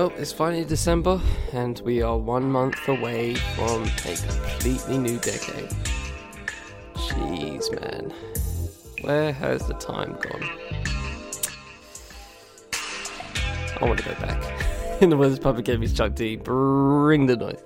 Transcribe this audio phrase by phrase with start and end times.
[0.00, 1.20] Well, it's finally December,
[1.52, 5.68] and we are one month away from a completely new decade.
[6.94, 8.10] Jeez, man.
[9.02, 10.48] Where has the time gone?
[13.78, 15.02] I want to go back.
[15.02, 17.60] In the words of Public Enemy's Chuck D, bring the noise.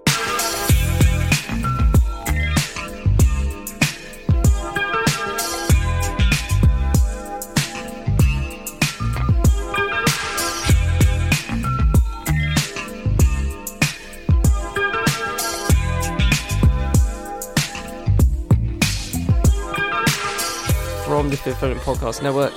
[21.45, 22.55] Fifth Podcast Network,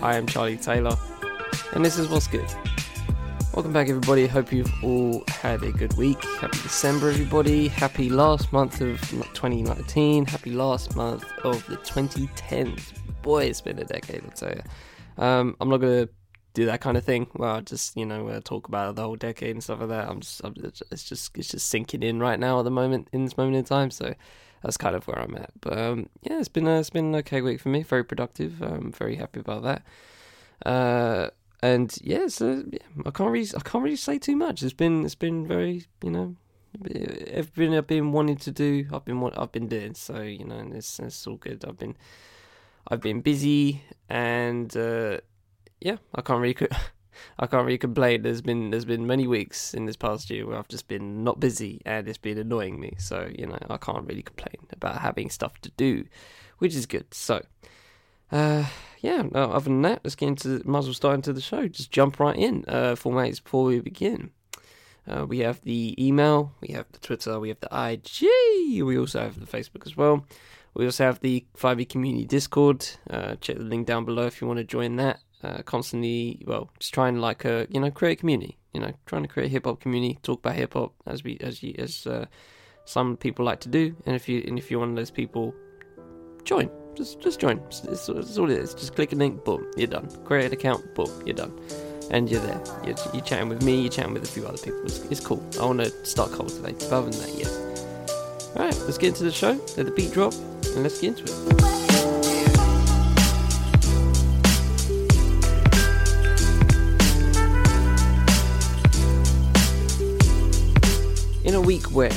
[0.00, 0.96] I am Charlie Taylor,
[1.72, 2.46] and this is What's Good.
[3.52, 4.28] Welcome back, everybody.
[4.28, 6.22] Hope you've all had a good week.
[6.22, 7.66] Happy December, everybody.
[7.66, 10.24] Happy last month of 2019.
[10.26, 12.92] Happy last month of the 2010s.
[13.22, 14.62] Boy, it's been a decade, I'll tell you.
[15.20, 16.12] Um, I'm not going to
[16.54, 19.50] do that kind of thing where I just, you know, talk about the whole decade
[19.50, 20.08] and stuff like that.
[20.08, 20.54] I'm just, I'm,
[20.92, 23.64] it's just, it's just sinking in right now at the moment, in this moment in
[23.64, 23.90] time.
[23.90, 24.14] So,
[24.62, 25.50] that's kind of where I'm at.
[25.60, 27.82] But um, yeah, it's been a, it's been an okay week for me.
[27.82, 28.62] Very productive.
[28.62, 29.82] I'm very happy about that.
[30.64, 31.30] Uh,
[31.62, 34.62] and yeah, so yeah, I can't really I can't really say too much.
[34.62, 36.36] It's been it's been very you know
[37.28, 38.86] everything I've been wanting to do.
[38.92, 39.94] I've been I've been doing.
[39.94, 41.64] So you know, it's it's all good.
[41.66, 41.96] I've been
[42.88, 45.18] I've been busy and uh,
[45.80, 46.56] yeah, I can't really.
[47.38, 48.22] I can't really complain.
[48.22, 51.40] There's been there's been many weeks in this past year where I've just been not
[51.40, 52.94] busy and it's been annoying me.
[52.98, 56.04] So you know I can't really complain about having stuff to do,
[56.58, 57.12] which is good.
[57.12, 57.44] So,
[58.32, 58.66] uh,
[59.00, 59.22] yeah.
[59.30, 61.68] No, other than that, let's get into might as well start into the show.
[61.68, 62.64] Just jump right in.
[62.68, 64.30] Uh, formats before we begin.
[65.08, 69.18] Uh, we have the email, we have the Twitter, we have the IG, we also
[69.18, 70.24] have the Facebook as well.
[70.74, 72.86] We also have the 5e Community Discord.
[73.08, 76.70] Uh, check the link down below if you want to join that uh, constantly, well,
[76.78, 78.56] just trying to like uh, you know create a community.
[78.72, 81.38] You know, trying to create a hip hop community, talk about hip hop as we
[81.40, 82.26] as you as uh,
[82.84, 83.96] some people like to do.
[84.06, 85.54] And if you and if you're one of those people,
[86.44, 86.70] join.
[86.94, 87.58] Just just join.
[87.66, 88.74] It's, it's, it's all it is.
[88.74, 90.08] Just click a link, boom, you're done.
[90.24, 91.58] Create an account, boom, you're done.
[92.10, 92.60] And you're there.
[92.84, 93.82] You're, you're chatting with me.
[93.82, 94.82] You're chatting with a few other people.
[94.82, 95.44] It's, it's cool.
[95.60, 96.78] I want to start cultivating.
[96.78, 98.56] But other than that, yeah.
[98.56, 99.52] All right, let's get into the show.
[99.76, 101.79] Let the beat drop, and let's get into it.
[111.50, 112.12] In a week where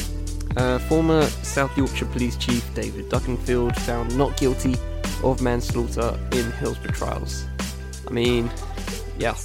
[0.58, 4.76] uh, former South Yorkshire Police Chief David Duckenfield found not guilty
[5.24, 7.48] of manslaughter in Hillsborough trials.
[8.08, 8.52] I mean,
[9.18, 9.36] yeah,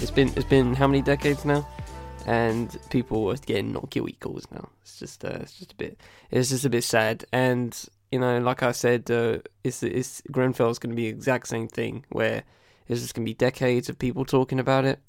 [0.00, 1.68] it's been it's been how many decades now,
[2.24, 4.70] and people are getting not guilty calls now.
[4.80, 6.00] It's just uh, it's just a bit
[6.30, 7.78] it's just a bit sad, and
[8.10, 11.68] you know, like I said, uh, it's it's Grenfell's going to be the exact same
[11.68, 12.44] thing where
[12.88, 15.00] it's just going to be decades of people talking about it.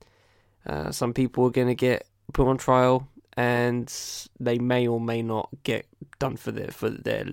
[0.66, 3.94] Uh, some people are going to get put on trial and
[4.40, 5.86] they may or may not get
[6.20, 7.26] done for their for their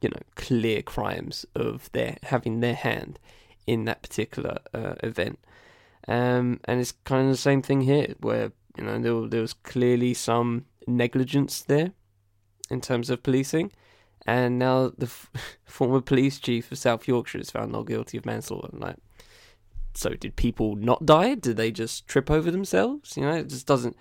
[0.00, 3.18] you know clear crimes of their having their hand
[3.66, 5.38] in that particular uh, event.
[6.06, 9.52] Um, and it's kind of the same thing here, where you know there, there was
[9.52, 11.92] clearly some negligence there
[12.70, 13.72] in terms of policing,
[14.26, 15.30] and now the f-
[15.64, 18.70] former police chief of South Yorkshire is found not guilty of manslaughter.
[18.72, 18.96] Like,
[19.92, 21.34] so did people not die?
[21.34, 23.16] Did they just trip over themselves?
[23.16, 23.96] You know, it just doesn't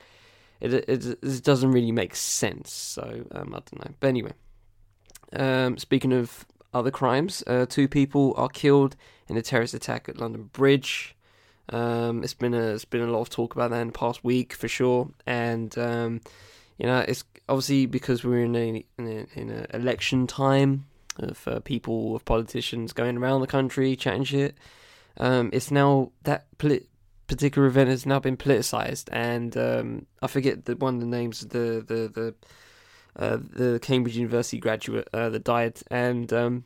[0.60, 2.72] it, it, it doesn't really make sense.
[2.72, 3.94] So um, I don't know.
[4.00, 4.34] But anyway,
[5.34, 8.96] um, speaking of other crimes, uh, two people are killed
[9.28, 11.16] in a terrorist attack at London Bridge.
[11.70, 14.24] Um, it's been a it's been a lot of talk about that in the past
[14.24, 16.22] week for sure, and um,
[16.78, 20.86] you know it's obviously because we're in a in a, in a election time
[21.18, 24.58] of uh, people of politicians going around the country chatting shit.
[25.18, 26.46] Um, it's now that
[27.28, 31.44] particular event has now been politicized, and um, I forget the one of the names
[31.44, 32.36] of the the the
[33.18, 36.66] uh, the Cambridge University graduate uh, that died, and um,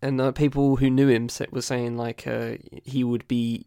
[0.00, 3.66] and uh, people who knew him were saying like uh, he would be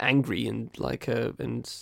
[0.00, 1.72] angry and like uh, and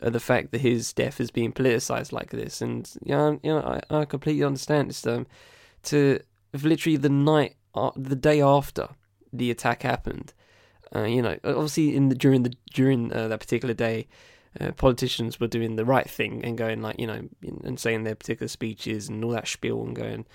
[0.00, 3.80] uh, the fact that his death is being politicized like this, and know, you know
[3.90, 5.06] I, I completely understand this.
[5.06, 5.26] Um,
[5.84, 6.20] to
[6.52, 7.56] literally the night,
[7.96, 8.90] the day after
[9.32, 10.32] the attack happened,
[10.94, 14.06] uh, you know, obviously in the, during the during uh, that particular day,
[14.60, 17.26] uh, politicians were doing the right thing and going like you know
[17.64, 20.26] and saying their particular speeches and all that spiel and going,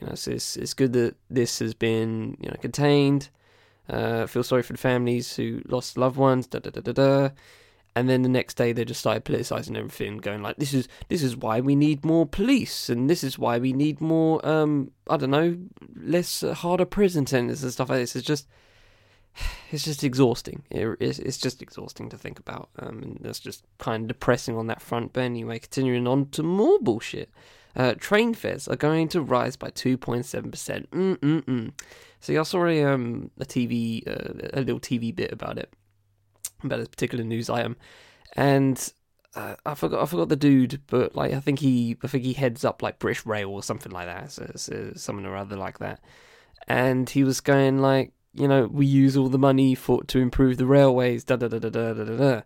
[0.00, 3.28] you know, so it's it's good that this has been you know contained.
[3.88, 6.46] Uh, feel sorry for the families who lost loved ones.
[6.46, 7.28] Da da da da da.
[7.94, 11.22] And then the next day they just started politicizing everything, going like, "This is this
[11.22, 15.16] is why we need more police, and this is why we need more, um, I
[15.16, 15.56] don't know,
[15.94, 18.46] less uh, harder prison sentences and stuff like this." It's just
[19.70, 20.62] it's just exhausting.
[20.70, 22.70] It, it's, it's just exhausting to think about.
[22.78, 25.12] Um, and that's just kind of depressing on that front.
[25.12, 27.30] But anyway, continuing on to more bullshit.
[27.74, 30.88] Uh, train fares are going to rise by 2.7%.
[30.88, 31.72] Mm-mm-mm.
[32.20, 35.70] So I saw a, um, a TV, uh, a little TV bit about it,
[36.64, 37.76] about a particular news item.
[38.34, 38.92] And
[39.36, 42.32] uh, I forgot I forgot the dude, but like I think he I think he
[42.32, 45.78] heads up like British Rail or something like that, so, so something or other like
[45.78, 46.00] that.
[46.66, 50.56] And he was going like, you know, we use all the money for to improve
[50.56, 52.42] the railways, da da da da da da da.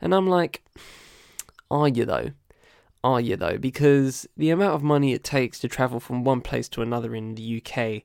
[0.00, 0.64] And I'm like,
[1.70, 2.30] are you though?
[3.02, 3.58] Are you though?
[3.58, 7.34] Because the amount of money it takes to travel from one place to another in
[7.34, 8.02] the UK,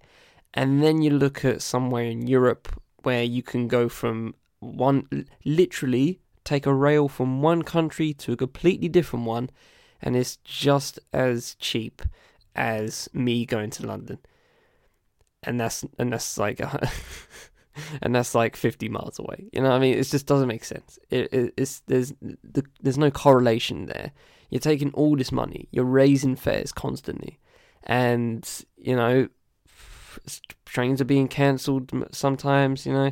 [0.53, 2.67] and then you look at somewhere in Europe
[3.03, 8.37] where you can go from one, literally take a rail from one country to a
[8.37, 9.49] completely different one,
[10.01, 12.01] and it's just as cheap
[12.55, 14.17] as me going to London
[15.43, 16.61] and that's and that's like
[18.01, 19.49] and that's like 50 miles away.
[19.53, 19.97] You know i mean?
[19.97, 20.99] It just doesn't make sense.
[21.09, 24.11] It, it, it's there's the, there's no correlation there.
[24.49, 27.39] You're taking all this money you're raising fares constantly
[27.83, 28.47] and
[28.77, 29.29] you know
[30.65, 33.11] trains are being cancelled sometimes you know.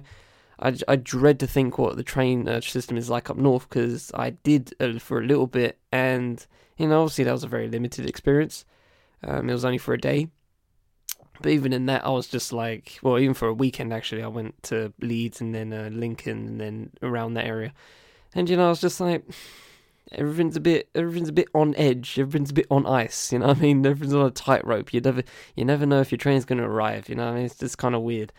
[0.59, 4.12] I, I dread to think what the train uh, system is like up north because
[4.15, 6.44] I did uh, for a little bit and
[6.77, 8.65] you know obviously that was a very limited experience.
[9.24, 10.29] Um, it was only for a day
[11.42, 14.28] but even in that, I was just like, well, even for a weekend, actually, I
[14.28, 17.74] went to Leeds and then uh, Lincoln and then around that area.
[18.34, 19.24] And, you know, I was just like,
[20.12, 22.18] everything's a bit, everything's a bit on edge.
[22.19, 23.31] Everything's a bit on ice.
[23.31, 23.86] You know I mean?
[23.86, 24.94] Everything's on a tightrope.
[24.94, 25.24] You never,
[25.56, 27.10] you never know if your train's going to arrive.
[27.10, 27.45] You know I mean?
[27.45, 28.31] It's just kind of weird.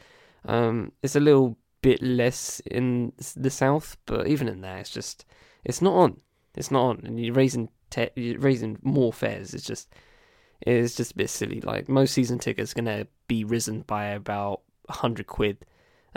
[0.44, 5.24] Um, it's a little bit less in the south, but even in there, it's just,
[5.64, 6.20] it's not on.
[6.54, 7.00] It's not on.
[7.04, 9.54] And you're raising, te- you're raising more fares.
[9.54, 9.88] It's just,
[10.60, 11.60] it's just a bit silly.
[11.60, 15.64] Like most season tickets gonna be risen by about hundred quid,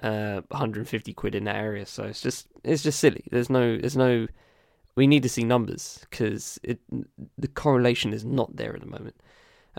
[0.02, 1.86] uh, 150 quid in that area.
[1.86, 3.24] So it's just it's just silly.
[3.32, 4.28] There's no there's no.
[4.96, 6.80] We need to see numbers because it
[7.38, 9.16] the correlation is not there at the moment.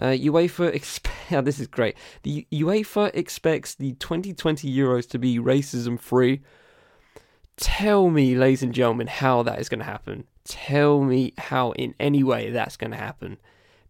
[0.01, 1.97] Uh, UEFA exp- this is great.
[2.23, 6.41] The UEFA expects the 2020 Euros to be racism free.
[7.59, 10.25] Tell me, ladies and gentlemen, how that is going to happen.
[10.45, 13.37] Tell me how, in any way, that's going to happen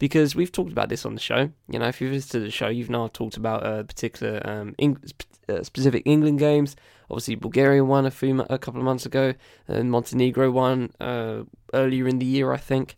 [0.02, 1.48] because we've talked about this on the show.
[1.68, 5.00] You know, if you've visited the show, you've now talked about a particular um, Eng-
[5.48, 6.74] uh, specific England games.
[7.08, 9.34] Obviously, Bulgaria won a few a couple of months ago,
[9.68, 12.96] and Montenegro won uh, earlier in the year, I think.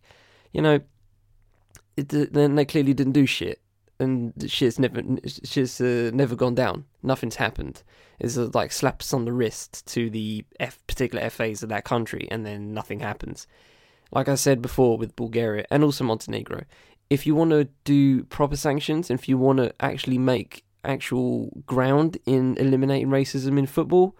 [0.51, 0.79] You know,
[1.95, 3.61] it, then they clearly didn't do shit,
[3.99, 5.03] and shit's never
[5.43, 6.85] shit's uh, never gone down.
[7.03, 7.83] Nothing's happened.
[8.19, 12.27] It's uh, like slaps on the wrist to the F particular FAs of that country,
[12.31, 13.45] and then nothing happens.
[14.11, 16.63] Like I said before with Bulgaria and also Montenegro,
[17.09, 22.17] if you want to do proper sanctions, if you want to actually make actual ground
[22.25, 24.15] in eliminating racism in football,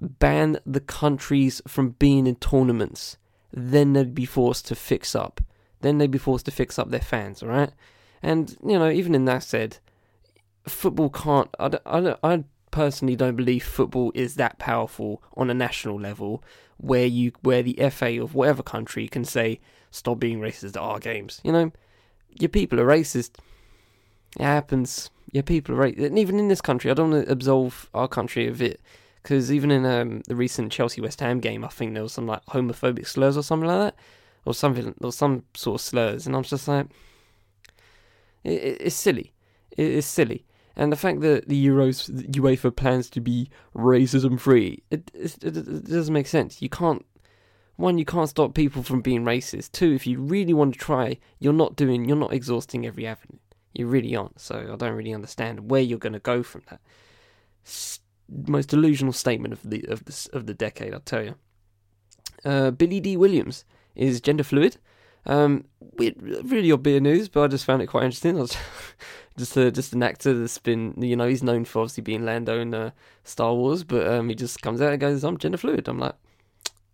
[0.00, 3.16] ban the countries from being in tournaments.
[3.52, 5.40] Then they'd be forced to fix up.
[5.80, 7.70] Then they'd be forced to fix up their fans, all right?
[8.22, 9.78] And, you know, even in that said,
[10.66, 11.48] football can't.
[11.58, 16.42] I, I, I personally don't believe football is that powerful on a national level
[16.78, 19.60] where you where the FA of whatever country can say
[19.92, 21.40] stop being racist at our games.
[21.44, 21.72] You know,
[22.38, 23.32] your people are racist.
[24.38, 25.10] It happens.
[25.32, 26.06] Your people are racist.
[26.06, 28.80] And even in this country, I don't want to absolve our country of it.
[29.22, 32.26] Because even in um, the recent Chelsea West Ham game, I think there was some
[32.26, 33.96] like homophobic slurs or something like that,
[34.44, 36.88] or something, or some sort of slurs, and I'm just like,
[38.42, 39.32] it, it, it's silly.
[39.70, 40.44] It, it's silly,
[40.76, 46.12] and the fact that the Euros the UEFA plans to be racism free, it, doesn't
[46.12, 46.60] make sense.
[46.60, 47.06] You can't
[47.76, 49.72] one, you can't stop people from being racist.
[49.72, 53.38] Two, if you really want to try, you're not doing, you're not exhausting every avenue.
[53.72, 54.40] You really aren't.
[54.40, 56.80] So I don't really understand where you're going to go from that.
[58.28, 61.34] most delusional statement of the of the of the decade, I'll tell you.
[62.44, 63.64] Uh, Billy Dee Williams
[63.96, 64.76] is gender fluid.
[65.26, 65.64] Um,
[65.96, 68.46] weird, really odd bit news, but I just found it quite interesting.
[69.36, 72.60] Just a, just an actor that's been, you know, he's known for obviously being Lando
[72.60, 72.92] in uh,
[73.24, 76.14] Star Wars, but um, he just comes out and goes, "I'm gender fluid." I'm like,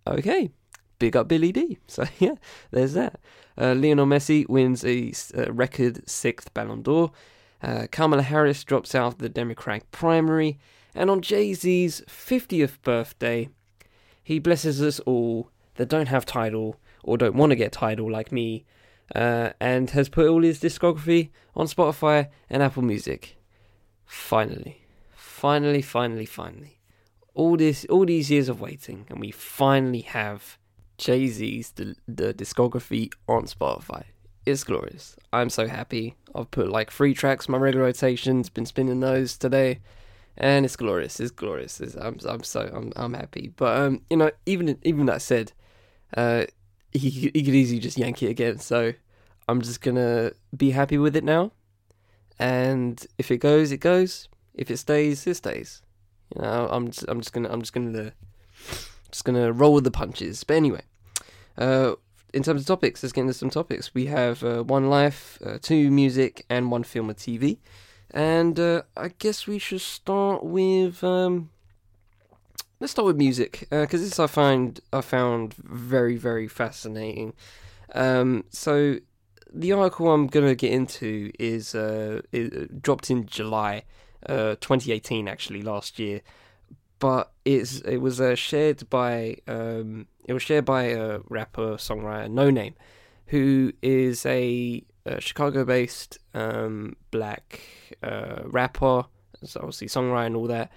[0.07, 0.51] okay,
[1.00, 1.78] big up Billy Dee.
[1.88, 2.37] So yeah,
[2.71, 3.19] there's that.
[3.59, 7.11] Uh, Lionel Messi wins a uh, record sixth Ballon d'Or.
[7.61, 10.59] Uh, Kamala Harris drops out of the Democratic primary.
[10.95, 13.49] And on Jay Z's 50th birthday,
[14.23, 18.33] he blesses us all that don't have Tidal or don't want to get Tidal like
[18.33, 18.64] me,
[19.14, 23.37] uh, and has put all his discography on Spotify and Apple Music.
[24.04, 26.78] Finally, finally, finally, finally.
[27.35, 30.59] All this, all these years of waiting, and we finally have
[31.00, 34.04] Jay Z's the, the discography on Spotify.
[34.45, 35.16] It's glorious.
[35.33, 36.14] I'm so happy.
[36.35, 39.80] I've put like three tracks, my regular rotations, been spinning those today.
[40.37, 41.19] and it's glorious.
[41.19, 41.80] It's glorious.
[41.80, 43.50] It's, I'm I'm so I'm I'm happy.
[43.57, 45.52] But um, you know, even even that said,
[46.16, 46.45] uh,
[46.92, 48.59] he he could easily just yank it again.
[48.59, 48.92] So
[49.49, 51.52] I'm just gonna be happy with it now.
[52.38, 54.28] And if it goes, it goes.
[54.54, 55.83] If it stays, it stays.
[56.35, 58.12] You know, I'm just I'm just gonna I'm just gonna
[59.11, 60.45] just gonna roll with the punches.
[60.45, 60.83] But anyway,
[61.61, 61.95] uh,
[62.33, 63.95] in terms of topics, let's get into some topics.
[63.95, 67.59] We have uh, one life, uh, two music, and one film or TV.
[68.12, 71.50] And uh, I guess we should start with um,
[72.81, 77.35] let's start with music because this I find I found very very fascinating.
[77.95, 78.99] Um, so
[79.52, 83.85] the article I'm gonna get into is, uh, it dropped in July,
[84.26, 86.21] uh, 2018 actually last year,
[87.00, 92.30] but it's it was uh, shared by um, it was shared by a rapper songwriter
[92.30, 92.75] Noname,
[93.26, 97.61] who is a uh, Chicago-based um, black
[98.02, 99.04] uh, rapper,
[99.42, 100.71] so obviously songwriter and all that,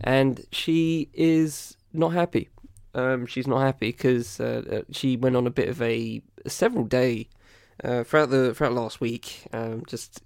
[0.00, 2.48] and she is not happy.
[2.94, 6.84] Um, she's not happy because uh, uh, she went on a bit of a several
[6.84, 7.28] day
[7.82, 10.22] uh, throughout the throughout last week, um, just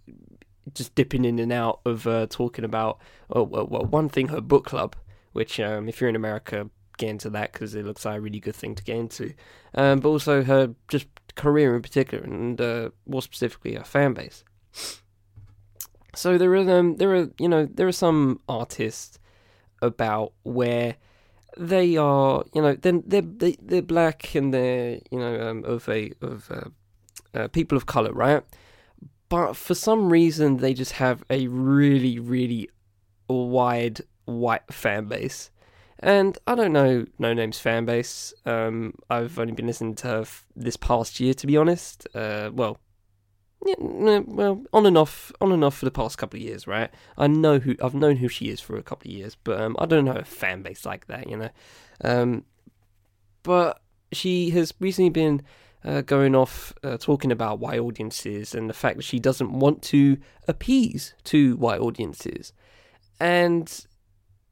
[0.73, 4.97] just dipping in and out of uh, talking about well, one thing her book club,
[5.35, 8.41] which um, if you're in America, get into that because it looks like a really
[8.41, 9.35] good thing to get into,
[9.75, 14.45] um, but also her just career in particular, and uh, more specifically her fan base.
[16.15, 19.19] So there are um, there are you know there are some artists
[19.83, 20.97] about where
[21.57, 25.89] they are you know then they're, they're they're black and they're you know um, of
[25.89, 28.43] a of uh, uh, people of color right
[29.29, 32.69] but for some reason they just have a really really
[33.29, 35.51] wide white fan base
[35.99, 38.35] and I don't know Noname's fan base.
[38.45, 42.07] Um, I've only been listening to her f- this past year, to be honest.
[42.15, 42.79] Uh, well,
[43.65, 46.91] yeah, well, on and off, on and off for the past couple of years, right?
[47.17, 49.77] I know who I've known who she is for a couple of years, but um,
[49.79, 51.51] I don't know a fan base like that, you know.
[52.03, 52.45] Um,
[53.43, 53.81] but
[54.13, 55.43] she has recently been
[55.85, 59.81] uh, going off uh, talking about white audiences and the fact that she doesn't want
[59.83, 62.53] to appease to white audiences,
[63.19, 63.87] and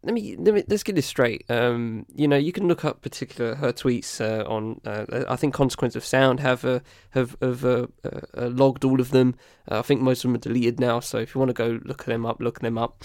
[0.05, 1.45] let me, let me let's get this straight.
[1.49, 4.81] Um, you know, you can look up particular her tweets uh, on.
[4.85, 6.81] Uh, I think Consequence of Sound have uh,
[7.11, 9.37] have have uh, uh, logged all of them.
[9.71, 10.99] Uh, I think most of them are deleted now.
[10.99, 13.03] So if you want to go look them up, look them up.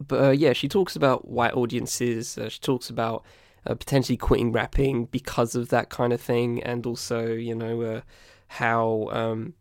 [0.00, 2.38] But yeah, she talks about white audiences.
[2.48, 3.24] she talks about
[3.64, 8.02] potentially quitting rapping because of that kind of thing, and also you know
[8.48, 9.54] how um,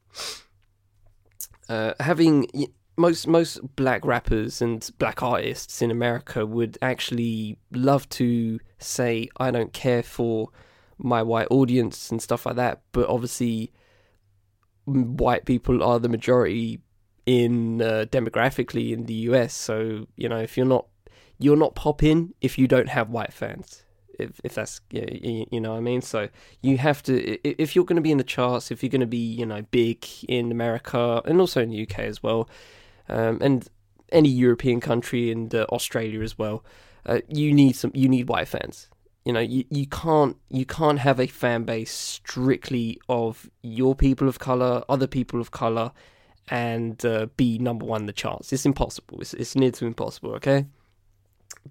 [2.00, 2.48] having
[3.02, 9.52] most most black rappers and black artists in America would actually love to say I
[9.52, 10.50] don't care for
[10.98, 13.72] my white audience and stuff like that, but obviously
[14.86, 16.80] white people are the majority
[17.26, 19.54] in uh, demographically in the US.
[19.54, 20.86] So you know if you're not
[21.40, 23.84] you're not popping if you don't have white fans.
[24.20, 26.30] If, if that's you, know what I mean, so
[26.62, 27.14] you have to
[27.48, 29.64] if you're going to be in the charts, if you're going to be you know
[29.72, 32.48] big in America and also in the UK as well,
[33.12, 33.68] um, and
[34.12, 36.64] any European country and uh, Australia as well.
[37.06, 37.92] Uh, you need some.
[37.94, 38.88] You need white fans.
[39.26, 44.28] You know, you, you can't you can't have a fan base strictly of your people
[44.28, 45.92] of color, other people of color,
[46.50, 48.52] and uh, be number one in the charts.
[48.54, 49.22] It's impossible.
[49.22, 50.32] It's, it's near to impossible.
[50.34, 50.66] Okay,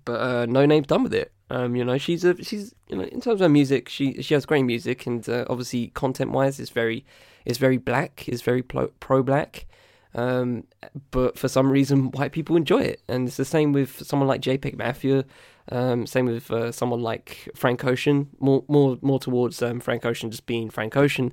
[0.05, 1.33] but uh, Noname done with it.
[1.51, 4.47] Um, you know, she's a she's you know in terms of music, she she has
[4.47, 7.05] great music, and uh, obviously content wise, it's very
[7.45, 9.67] it's very black, it's very pro black.
[10.15, 10.65] Um,
[11.11, 14.41] but for some reason, white people enjoy it, and it's the same with someone like
[14.41, 15.25] JPEG Mafia.
[15.71, 18.29] Um, same with uh, someone like Frank Ocean.
[18.41, 21.33] More, more, more towards um, Frank Ocean just being Frank Ocean,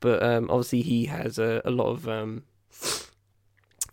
[0.00, 2.44] but um, obviously he has a, a lot of um,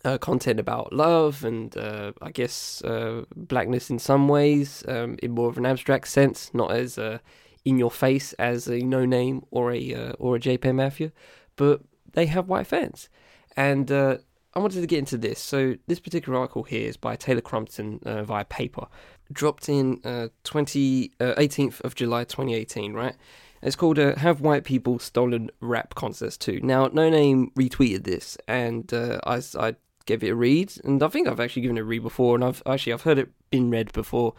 [0.05, 5.31] uh, content about love and uh, I guess uh, blackness in some ways, um, in
[5.31, 7.19] more of an abstract sense, not as uh,
[7.65, 11.11] in your face as a Noname or a uh, or a JPEG Mafia,
[11.55, 11.81] but
[12.13, 13.09] they have white fans.
[13.55, 14.17] And uh,
[14.53, 15.39] I wanted to get into this.
[15.39, 18.87] So this particular article here is by Taylor Crumpton uh, via paper,
[19.31, 23.15] dropped in uh, 20, 18th uh, of July 2018, right?
[23.61, 28.91] It's called uh, "Have White People Stolen Rap Concerts Too?" Now, Noname retweeted this, and
[28.93, 29.75] uh, I, I
[30.05, 32.43] gave it a read, and I think I've actually given it a read before, and
[32.43, 34.33] I've actually I've heard it been read before,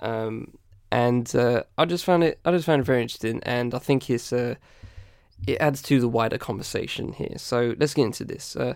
[0.00, 0.56] um,
[0.90, 4.08] and uh, I just found it I just found it very interesting, and I think
[4.08, 4.54] it's uh,
[5.46, 7.34] it adds to the wider conversation here.
[7.36, 8.56] So let's get into this.
[8.56, 8.74] Uh,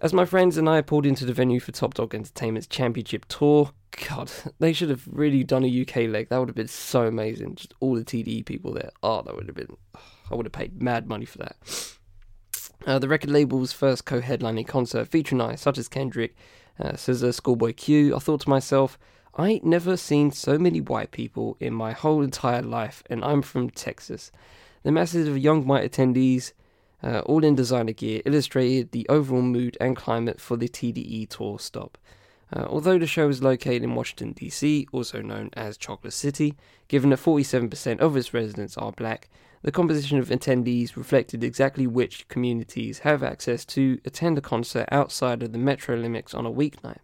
[0.00, 3.70] as my friends and I pulled into the venue for Top Dog Entertainment's championship tour,
[4.08, 6.28] God, they should have really done a UK leg.
[6.28, 7.54] That would have been so amazing.
[7.56, 8.90] Just all the TDE people there.
[9.02, 9.76] Oh, that would have been.
[10.30, 11.56] I would have paid mad money for that.
[12.86, 16.34] Uh, the record label's first co-headlining concert featuring artists such as Kendrick,
[16.78, 18.16] Uh, a schoolboy Q.
[18.16, 18.98] I thought to myself,
[19.36, 23.42] I ain't never seen so many white people in my whole entire life, and I'm
[23.42, 24.30] from Texas.
[24.84, 26.52] The masses of young white attendees,
[27.02, 31.58] uh, all in designer gear, illustrated the overall mood and climate for the TDE tour
[31.58, 31.96] stop.
[32.52, 36.54] Uh, although the show is located in Washington, D.C., also known as Chocolate City,
[36.86, 39.30] given that 47% of its residents are black,
[39.62, 45.42] the composition of attendees reflected exactly which communities have access to attend a concert outside
[45.42, 46.98] of the metro limits on a weeknight.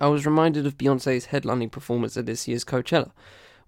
[0.00, 3.10] I was reminded of Beyonce's headlining performance at this year's Coachella,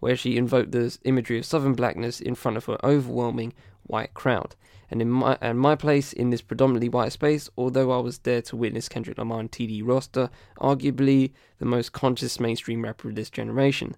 [0.01, 3.53] where she invoked the imagery of southern blackness in front of an overwhelming
[3.85, 4.57] white crowd.
[4.91, 8.43] And in my and my place in this predominantly white space, although I was there
[8.43, 13.31] to witness Kendrick Lamar and TD Roster, arguably the most conscious mainstream rapper of this
[13.31, 13.95] generation.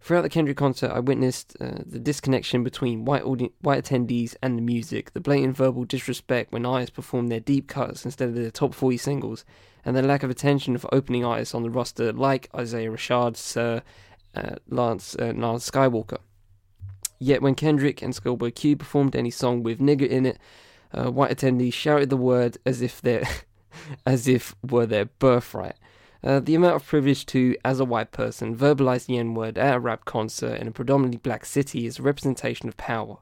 [0.00, 4.58] Throughout the Kendrick concert, I witnessed uh, the disconnection between white audi- white attendees and
[4.58, 8.50] the music, the blatant verbal disrespect when artists performed their deep cuts instead of their
[8.50, 9.44] top 40 singles,
[9.84, 13.82] and the lack of attention for opening artists on the roster like Isaiah Rashad, Sir,
[14.34, 16.18] uh, Lance, uh, Lance Skywalker.
[17.18, 20.38] Yet when Kendrick and Schoolboy Q performed any song with nigger in it,
[20.92, 23.24] uh, white attendees shouted the word as if they
[24.06, 25.76] as if were their birthright.
[26.24, 29.76] Uh, the amount of privilege to, as a white person, verbalize the N word at
[29.76, 33.18] a rap concert in a predominantly black city is a representation of power,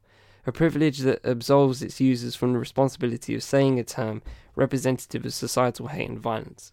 [0.47, 4.23] a privilege that absolves its users from the responsibility of saying a term
[4.55, 6.73] representative of societal hate and violence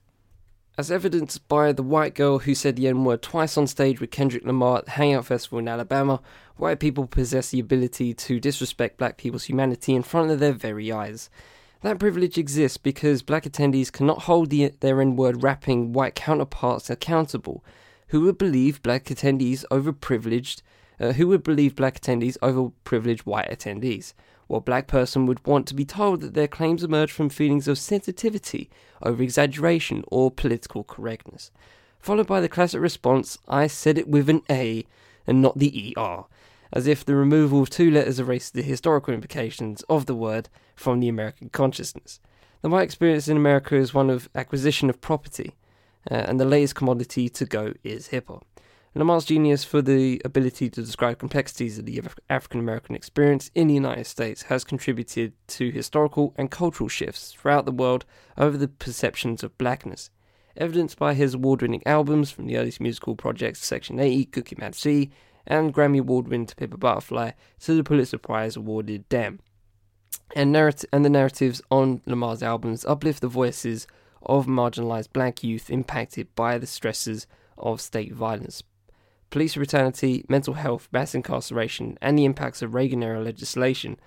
[0.77, 4.11] as evidenced by the white girl who said the N word twice on stage with
[4.11, 6.21] Kendrick Lamar at the Hangout Festival in Alabama,
[6.55, 10.91] white people possess the ability to disrespect black people's humanity in front of their very
[10.91, 11.31] eyes.
[11.81, 16.91] That privilege exists because black attendees cannot hold the, their N word rapping white counterparts
[16.91, 17.63] accountable,
[18.09, 20.61] who would believe black attendees over privileged,
[20.99, 24.13] uh, who would believe black attendees over privileged white attendees.
[24.47, 27.77] What black person would want to be told that their claims emerge from feelings of
[27.77, 28.69] sensitivity
[29.01, 31.51] over exaggeration or political correctness?
[31.99, 34.85] Followed by the classic response, I said it with an A
[35.25, 36.23] and not the ER,
[36.71, 40.99] as if the removal of two letters erased the historical implications of the word from
[40.99, 42.21] the American consciousness.
[42.61, 45.55] The white experience in America is one of acquisition of property,
[46.09, 48.45] uh, and the latest commodity to go is hip hop.
[48.97, 53.75] Lamar's genius for the ability to describe complexities of the African American experience in the
[53.75, 58.05] United States has contributed to historical and cultural shifts throughout the world
[58.39, 60.09] over the perceptions of blackness,
[60.55, 64.73] evidenced by his award winning albums from the earliest musical projects Section 80, Cookie Man
[64.73, 65.11] C,
[65.45, 69.39] and Grammy Award winner To Butterfly to the Pulitzer Prize awarded Damn.
[70.35, 73.85] And, narrat- and the narratives on Lamar's albums uplift the voices
[74.23, 77.27] of marginalized black youth impacted by the stresses
[77.59, 78.63] of state violence,
[79.29, 83.99] police brutality, mental health, mass incarceration, and the impacts of Reagan era legislation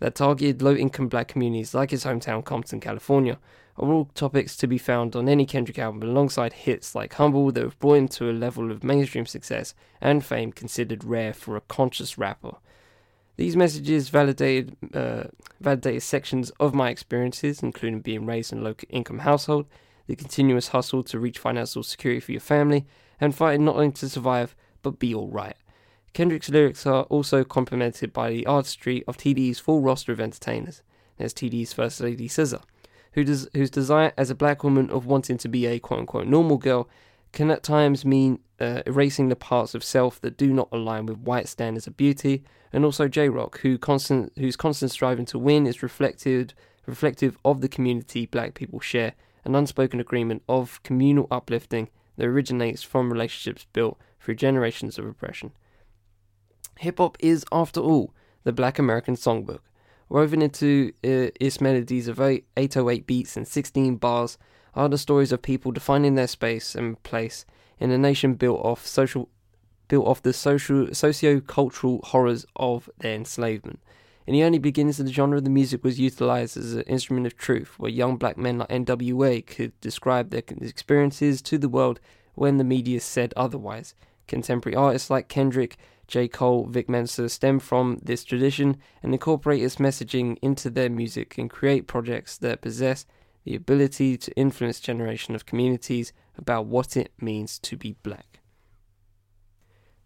[0.00, 3.38] that targeted low income black communities like his hometown Compton, California,
[3.76, 7.62] are all topics to be found on any Kendrick album alongside hits like Humble that
[7.62, 11.60] have brought him to a level of mainstream success and fame considered rare for a
[11.62, 12.56] conscious rapper.
[13.36, 15.24] These messages validated, uh,
[15.60, 19.66] validated sections of my experiences, including being raised in a low income household,
[20.06, 22.86] the continuous hustle to reach financial security for your family,
[23.20, 25.56] and fighting not only to survive but be alright.
[26.12, 30.82] Kendrick's lyrics are also complemented by the artistry of TD's full roster of entertainers.
[31.18, 32.62] There's TD's First Lady SZA,
[33.14, 36.28] who does, whose desire as a black woman of wanting to be a quote unquote
[36.28, 36.88] normal girl
[37.32, 41.18] can at times mean uh, erasing the parts of self that do not align with
[41.18, 45.66] white standards of beauty, and also Jay Rock, who constant, whose constant striving to win
[45.66, 46.54] is reflected,
[46.86, 52.84] reflective of the community black people share, an unspoken agreement of communal uplifting that originates
[52.84, 55.52] from relationships built through generations of oppression.
[56.78, 59.60] Hip hop is, after all, the black American songbook.
[60.08, 64.38] Woven into uh, its melodies of 808 beats and 16 bars
[64.74, 67.44] are the stories of people defining their space and place
[67.78, 69.28] in a nation built off social
[69.88, 73.80] built off the social socio-cultural horrors of their enslavement.
[74.26, 77.36] In the early beginnings of the genre, the music was utilized as an instrument of
[77.36, 82.00] truth, where young black men like NWA could describe their experiences to the world
[82.34, 83.94] when the media said otherwise.
[84.26, 86.28] Contemporary artists like Kendrick, J.
[86.28, 91.50] Cole, Vic Mensa stem from this tradition and incorporate its messaging into their music and
[91.50, 93.06] create projects that possess
[93.44, 98.40] the ability to influence generation of communities about what it means to be black.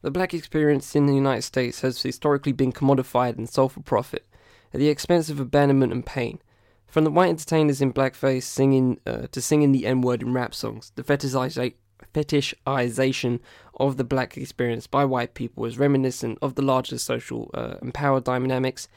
[0.02, 4.26] The black experience in the United States has historically been commodified and sold for profit,
[4.72, 6.40] at the expense of abandonment and pain.
[6.87, 10.54] From the white entertainers in blackface singing uh, to singing the N word in rap
[10.54, 11.74] songs, the fetishization
[12.12, 13.40] fetishization
[13.75, 17.94] of the black experience by white people is reminiscent of the larger social uh, and
[17.94, 18.88] power dynamics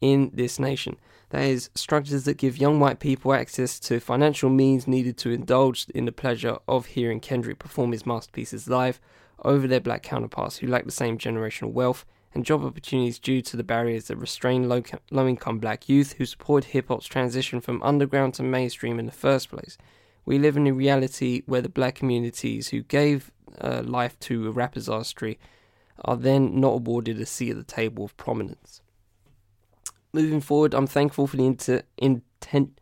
[0.00, 0.96] in this nation.
[1.30, 5.86] That is, structures that give young white people access to financial means needed to indulge
[5.90, 9.00] in the pleasure of hearing Kendrick perform his masterpieces live
[9.44, 12.04] over their black counterparts who lack the same generational wealth
[12.34, 16.24] and job opportunities due to the barriers that restrain low, low income black youth who
[16.24, 19.76] support hip hop's transition from underground to mainstream in the first place.
[20.28, 23.30] We live in a reality where the black communities who gave
[23.62, 25.38] uh, life to a rapper's artistry
[26.04, 28.82] are then not awarded a seat at the table of prominence.
[30.12, 32.78] Moving forward, I'm thankful for the inter- intent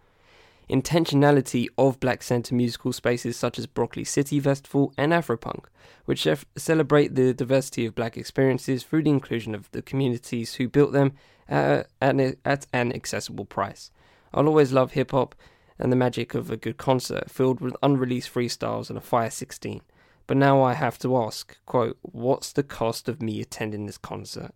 [0.69, 5.67] intentionality of black centre musical spaces such as Broccoli City Festival and Afropunk,
[6.05, 10.91] which celebrate the diversity of black experiences through the inclusion of the communities who built
[10.91, 11.13] them
[11.49, 13.93] at an, at an accessible price.
[14.35, 15.37] I'll always love hip hop
[15.79, 19.83] and the magic of a good concert filled with unreleased freestyles and a Fire 16.
[20.27, 24.53] But now I have to ask, quote, what's the cost of me attending this concert?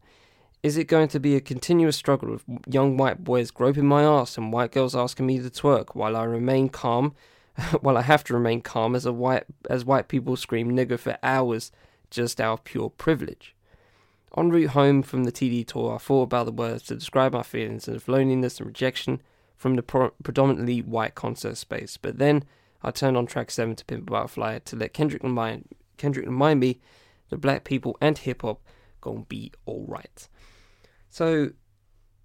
[0.62, 4.36] Is it going to be a continuous struggle with young white boys groping my ass
[4.36, 7.14] and white girls asking me to twerk while I remain calm,
[7.80, 11.16] while I have to remain calm as a white as white people scream nigger for
[11.22, 11.72] hours
[12.10, 13.54] just out of pure privilege?
[14.36, 17.42] En route home from the TD tour, I thought about the words to describe my
[17.42, 19.22] feelings of loneliness and rejection
[19.60, 21.98] from the pro- predominantly white concert space.
[21.98, 22.44] But then
[22.82, 25.68] I turned on track 7 to Pimp a Butterfly to let Kendrick remind,
[25.98, 26.80] Kendrick remind me
[27.28, 28.62] that black people and hip hop
[29.02, 30.28] gonna be alright.
[31.10, 31.50] So,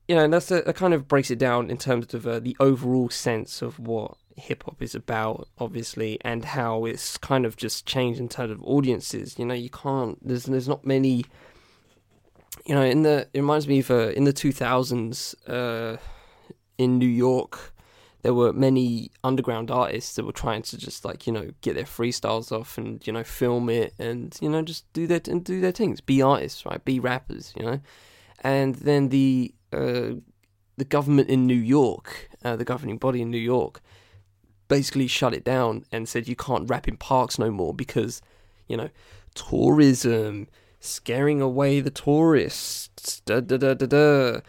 [0.08, 2.56] you know, that's a, a, kind of breaks it down in terms of uh, the
[2.62, 7.86] overall sense of what hip hop is about, obviously, and how it's kind of just
[7.86, 9.38] changed in terms of audiences.
[9.38, 10.26] You know, you can't.
[10.26, 11.26] There's there's not many.
[12.66, 15.98] You know, in the it reminds me of uh, in the two thousands uh,
[16.78, 17.74] in New York,
[18.22, 21.84] there were many underground artists that were trying to just like you know get their
[21.84, 25.62] freestyles off and you know film it and you know just do their and do
[25.62, 26.84] their things, be artists, right?
[26.84, 27.80] Be rappers, you know
[28.46, 30.14] and then the uh,
[30.78, 33.82] the government in New York, uh, the governing body in New York,
[34.68, 38.22] basically shut it down and said you can't rap in parks no more because
[38.68, 38.90] you know
[39.34, 40.48] tourism
[40.80, 43.22] scaring away the tourists.
[43.22, 44.40] Da da da da da.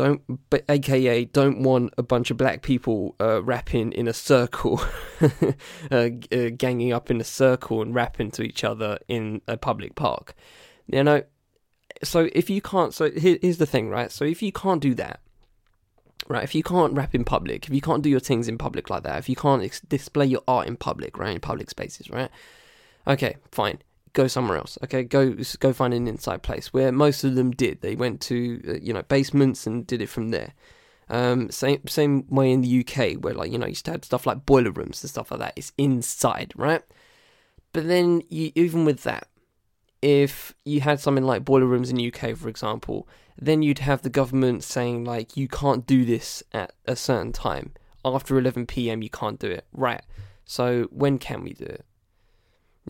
[0.00, 0.22] Don't,
[0.70, 4.80] aka, don't want a bunch of black people uh, rapping in a circle,
[5.20, 9.96] uh, uh, ganging up in a circle and rapping to each other in a public
[9.96, 10.34] park.
[10.86, 11.22] You know,
[12.02, 14.10] so if you can't, so here, here's the thing, right?
[14.10, 15.20] So if you can't do that,
[16.28, 16.44] right?
[16.44, 19.02] If you can't rap in public, if you can't do your things in public like
[19.02, 22.30] that, if you can't ex- display your art in public, right, in public spaces, right?
[23.06, 23.80] Okay, fine.
[24.12, 24.76] Go somewhere else.
[24.84, 27.80] Okay, go go find an inside place where most of them did.
[27.80, 30.54] They went to uh, you know basements and did it from there.
[31.08, 34.04] Um, same same way in the UK where like you know you used to have
[34.04, 35.54] stuff like boiler rooms and stuff like that.
[35.56, 36.82] It's inside, right?
[37.72, 39.28] But then you, even with that,
[40.02, 44.02] if you had something like boiler rooms in the UK, for example, then you'd have
[44.02, 47.72] the government saying like you can't do this at a certain time.
[48.04, 49.02] After 11 p.m.
[49.02, 49.66] you can't do it.
[49.72, 50.02] Right.
[50.44, 51.84] So when can we do it?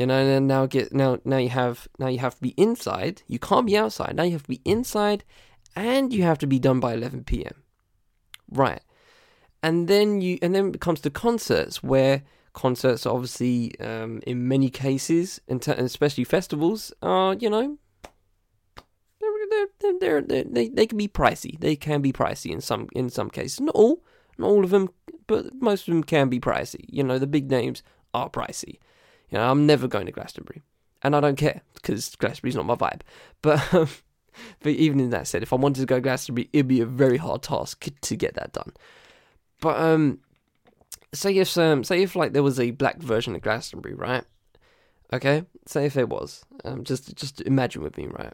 [0.00, 3.20] You know, and now get now now you have now you have to be inside.
[3.26, 4.16] You can't be outside.
[4.16, 5.24] Now you have to be inside,
[5.76, 7.62] and you have to be done by 11 p.m.
[8.50, 8.80] Right.
[9.62, 12.22] And then you and then it comes to concerts where
[12.54, 17.76] concerts, obviously, um, in many cases, and especially festivals, are you know,
[19.20, 19.68] they're,
[20.00, 21.60] they're, they're, they they can be pricey.
[21.60, 23.60] They can be pricey in some in some cases.
[23.60, 24.02] Not all,
[24.38, 24.88] not all of them,
[25.26, 26.86] but most of them can be pricey.
[26.88, 27.82] You know, the big names
[28.14, 28.78] are pricey.
[29.30, 30.62] You know, I'm never going to Glastonbury,
[31.02, 33.02] and I don't care because Glastonbury's not my vibe.
[33.42, 33.88] But um,
[34.60, 36.86] but even in that said, if I wanted to go to Glastonbury, it'd be a
[36.86, 38.72] very hard task to get that done.
[39.60, 40.20] But um,
[41.12, 44.24] say if um, say if like there was a black version of Glastonbury, right?
[45.12, 46.44] Okay, say if there was.
[46.64, 48.32] Um, just just imagine with me, right?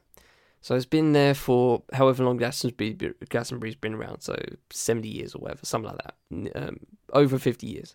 [0.60, 2.96] So it's been there for however long Glastonbury,
[3.28, 4.36] Glastonbury's been around, so
[4.70, 6.56] 70 years or whatever, something like that.
[6.60, 6.80] Um,
[7.12, 7.94] over 50 years.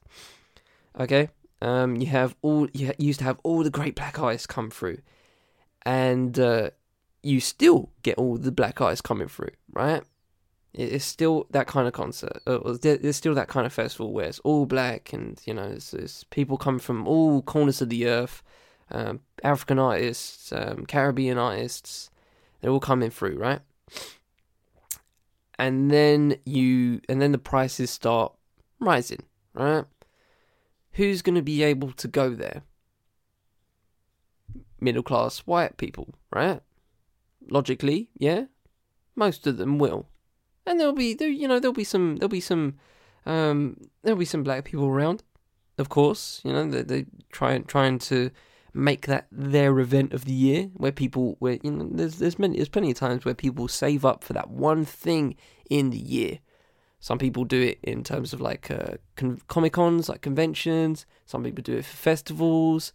[0.97, 1.27] Okay?
[1.61, 4.99] Um, you have all, you used to have all the great black artists come through.
[5.83, 6.71] And uh,
[7.23, 10.03] you still get all the black artists coming through, right?
[10.73, 12.41] it's still that kind of concert.
[12.45, 16.23] There's still that kind of festival where it's all black and you know, it's, it's
[16.25, 18.41] people come from all corners of the earth.
[18.89, 22.09] Um, African artists, um, Caribbean artists,
[22.59, 23.61] they're all coming through, right?
[25.57, 28.33] And then you, and then the prices start
[28.79, 29.85] rising, right?
[30.93, 32.63] Who's going to be able to go there?
[34.79, 36.61] Middle class white people, right?
[37.49, 38.45] Logically, yeah,
[39.15, 40.07] most of them will
[40.65, 42.75] and there'll be there, you know there'll be some there'll be some
[43.25, 45.23] um, there'll be some black people around,
[45.77, 46.41] of course.
[46.43, 48.31] You know they they trying trying to
[48.73, 52.57] make that their event of the year, where people, where you know, there's there's many,
[52.57, 55.35] there's plenty of times where people save up for that one thing
[55.69, 56.39] in the year.
[57.01, 61.05] Some people do it in terms of like uh, con- comic cons, like conventions.
[61.25, 62.93] Some people do it for festivals.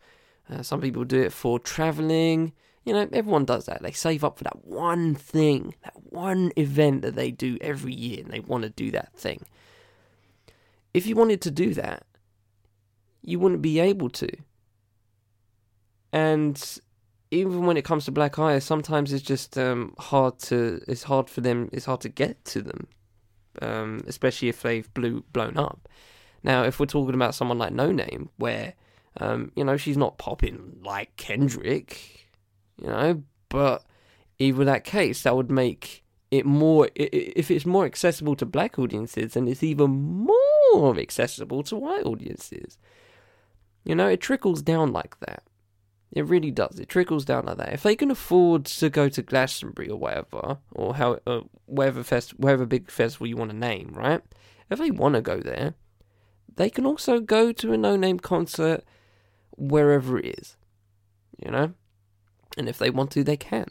[0.48, 2.52] Uh, some people do it for traveling.
[2.84, 3.82] You know, everyone does that.
[3.82, 8.22] They save up for that one thing, that one event that they do every year,
[8.22, 9.44] and they want to do that thing.
[10.94, 12.06] If you wanted to do that,
[13.22, 14.28] you wouldn't be able to.
[16.12, 16.80] And
[17.32, 20.80] even when it comes to Black Eyes, sometimes it's just um, hard to.
[20.86, 21.68] It's hard for them.
[21.72, 22.86] It's hard to get to them,
[23.62, 25.88] um, especially if they've blew, blown up.
[26.42, 28.74] Now, if we're talking about someone like Noname, where
[29.18, 32.28] um, you know she's not popping like Kendrick,
[32.80, 33.84] you know, but
[34.38, 36.88] even that case, that would make it more.
[36.94, 39.90] If it's more accessible to black audiences, then it's even
[40.72, 42.78] more accessible to white audiences.
[43.84, 45.42] You know, it trickles down like that.
[46.16, 46.80] It really does.
[46.80, 47.74] It trickles down like that.
[47.74, 52.40] If they can afford to go to Glastonbury or whatever, or how uh, whatever fest,
[52.40, 54.22] whatever big festival you want to name, right?
[54.70, 55.74] If they want to go there,
[56.54, 58.82] they can also go to a Noname concert
[59.58, 60.56] wherever it is,
[61.44, 61.74] you know.
[62.56, 63.66] And if they want to, they can.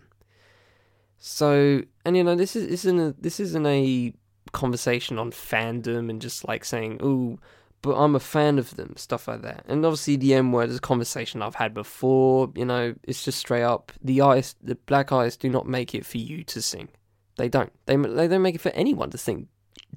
[1.17, 4.13] So, and you know, this is isn't a, this isn't a
[4.51, 7.39] conversation on fandom and just like saying, "Oh,
[7.85, 9.63] but I'm a fan of them, stuff like that.
[9.67, 12.51] And obviously, the M word is a conversation I've had before.
[12.55, 16.03] You know, it's just straight up the eyes, the black eyes do not make it
[16.03, 16.89] for you to sing.
[17.37, 17.71] They don't.
[17.85, 19.49] They they don't make it for anyone to sing.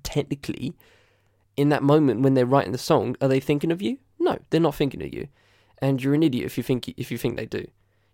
[0.02, 0.76] Technically,
[1.56, 3.96] in that moment when they're writing the song, are they thinking of you?
[4.18, 5.28] No, they're not thinking of you.
[5.78, 7.66] And you're an idiot if you think if you think they do.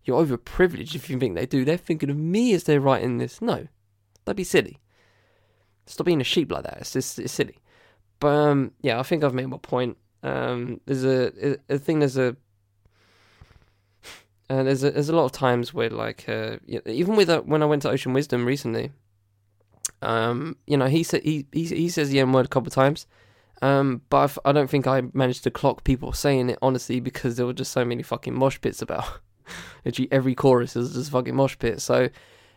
[0.04, 1.64] You're overprivileged if you think they do.
[1.64, 3.42] They're thinking of me as they're writing this.
[3.42, 3.66] No,
[4.24, 4.78] that'd be silly.
[5.86, 6.78] Stop being a sheep like that.
[6.78, 7.58] It's just it's silly.
[8.24, 9.98] But um, yeah, I think I've made my point.
[10.22, 11.98] Um, there's a, a, thing.
[11.98, 12.34] There's a
[14.48, 16.56] uh, there's a there's a lot of times where like uh,
[16.86, 18.92] even with uh, when I went to Ocean Wisdom recently,
[20.00, 22.72] um, you know he said he, he he says the N word a couple of
[22.72, 23.06] times,
[23.60, 27.00] um, but I've, I do not think I managed to clock people saying it honestly
[27.00, 29.20] because there were just so many fucking mosh pits about.
[29.84, 31.82] Literally every chorus is just fucking mosh pit.
[31.82, 32.08] So,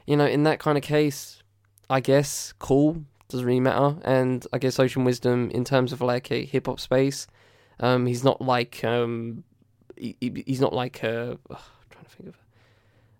[0.05, 1.43] you know, in that kind of case,
[1.89, 3.95] I guess cool doesn't really matter.
[4.03, 7.27] And I guess Ocean Wisdom, in terms of like a hip hop space,
[7.79, 9.43] um, he's not like um,
[9.95, 11.37] he, he's not like a.
[11.49, 11.57] I'm
[11.89, 12.35] trying to think of.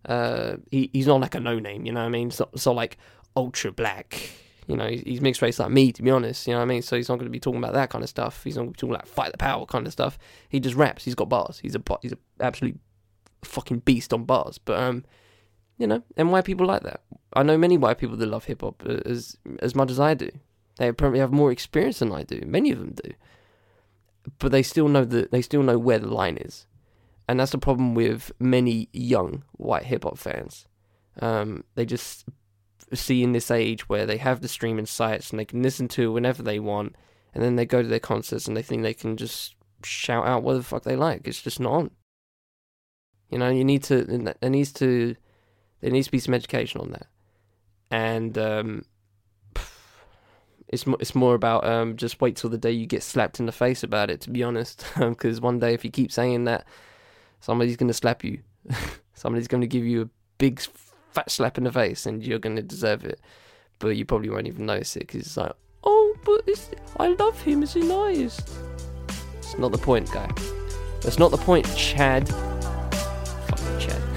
[0.06, 2.32] Uh, he, he's not like a Noname, you know what I mean?
[2.32, 2.98] So, not, like
[3.36, 4.32] ultra black,
[4.66, 4.88] you know.
[4.88, 6.82] He's mixed race like me, to be honest, you know what I mean?
[6.82, 8.44] So he's not going to be talking about that kind of stuff.
[8.44, 10.18] He's not going to be talking like fight the power kind of stuff.
[10.50, 11.04] He just raps.
[11.04, 11.60] He's got bars.
[11.60, 12.80] He's a he's a absolute
[13.44, 14.58] fucking beast on bars.
[14.58, 15.04] But um,
[15.78, 17.02] you know, and white people like that.
[17.34, 20.14] I know many white people that love hip hop uh, as as much as I
[20.14, 20.30] do.
[20.78, 22.42] They probably have more experience than I do.
[22.46, 23.12] Many of them do,
[24.40, 26.66] but they still know that they still know where the line is,
[27.28, 30.68] and that's the problem with many young white hip hop fans.
[31.20, 32.26] Um, they just
[32.94, 36.12] see in this age where they have the streaming sites and they can listen to
[36.12, 36.96] whenever they want,
[37.34, 40.44] and then they go to their concerts and they think they can just shout out
[40.44, 41.28] what the fuck they like.
[41.28, 41.92] It's just not on.
[43.30, 44.04] You know, you need to.
[44.06, 45.16] There needs to
[45.82, 47.08] there needs to be some education on that,
[47.92, 48.86] and um,
[50.68, 53.52] it's it's more about um, just wait till the day you get slapped in the
[53.52, 54.22] face about it.
[54.22, 56.66] To be honest, because one day if you keep saying that,
[57.40, 58.40] somebody's going to slap you.
[59.14, 60.60] somebody's going to give you a big
[61.12, 63.20] fat slap in the face, and you're going to deserve it.
[63.80, 66.44] But you probably won't even notice it because it's like, oh, but
[66.98, 67.64] I love him.
[67.64, 68.42] Is he nice?
[69.38, 70.30] It's not the point, guy.
[71.02, 72.28] That's not the point, Chad.
[72.28, 74.17] Fucking Chad.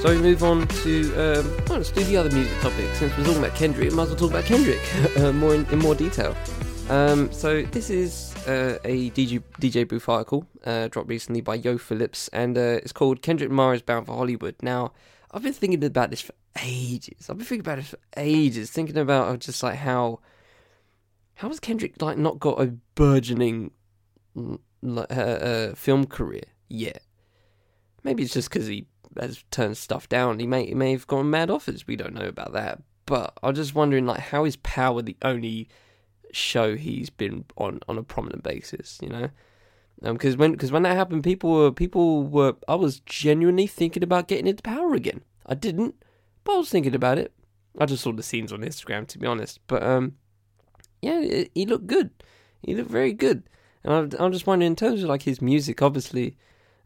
[0.00, 2.86] So we move on to um, well, let's do the other music topic.
[2.94, 4.80] Since we're talking about Kendrick, might as well talk about Kendrick
[5.16, 6.36] uh, more in, in, more detail.
[6.88, 11.78] Um, so this is uh, a DJ DJ Booth article uh, dropped recently by Yoh
[11.78, 14.54] Phillips, and uh, it's called Kendrick Lamar is bound for Hollywood.
[14.62, 14.92] Now
[15.32, 16.32] I've been thinking about this for
[16.62, 17.28] ages.
[17.28, 20.20] I've been thinking about it for ages, thinking about just like how
[21.34, 23.72] how has Kendrick like not got a burgeoning
[24.36, 27.02] uh, film career yet?
[28.04, 28.86] Maybe it's just because he
[29.20, 30.38] has turned stuff down.
[30.38, 31.86] He may he may have gone mad offers.
[31.86, 32.82] We don't know about that.
[33.06, 35.68] But I'm just wondering, like, how is Power the only
[36.32, 38.98] show he's been on on a prominent basis?
[39.02, 39.30] You know,
[40.02, 42.54] because um, when because when that happened, people were people were.
[42.68, 45.22] I was genuinely thinking about getting into Power again.
[45.46, 45.94] I didn't,
[46.44, 47.32] but I was thinking about it.
[47.78, 49.60] I just saw the scenes on Instagram, to be honest.
[49.66, 50.16] But um,
[51.00, 52.10] yeah, he looked good.
[52.62, 53.44] He looked very good.
[53.84, 56.36] And I'm, I'm just wondering, in terms of like his music, obviously,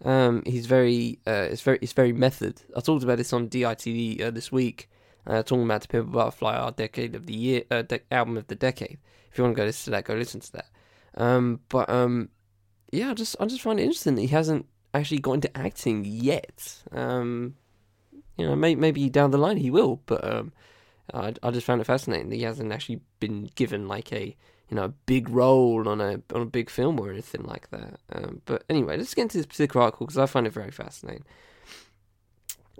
[0.04, 2.62] um, he's very, uh, it's very, it's very method.
[2.76, 4.88] I talked about this on DITV uh, this week.
[5.26, 8.36] uh, talking about the Pimp a Butterfly, our decade of the year, uh, de- album
[8.36, 8.98] of the decade.
[9.30, 10.66] If you want to go listen to that, go listen to that.
[11.16, 12.30] Um, but um,
[12.90, 16.04] yeah, I just I just find it interesting that he hasn't actually got into acting
[16.04, 16.82] yet.
[16.90, 17.54] Um,
[18.36, 20.52] you know, may, maybe down the line he will, but um,
[21.12, 24.36] I, I just found it fascinating that he hasn't actually been given like a
[24.68, 28.00] you know a big role on a on a big film or anything like that.
[28.12, 31.24] Um, but anyway, let's get into this particular article because I find it very fascinating.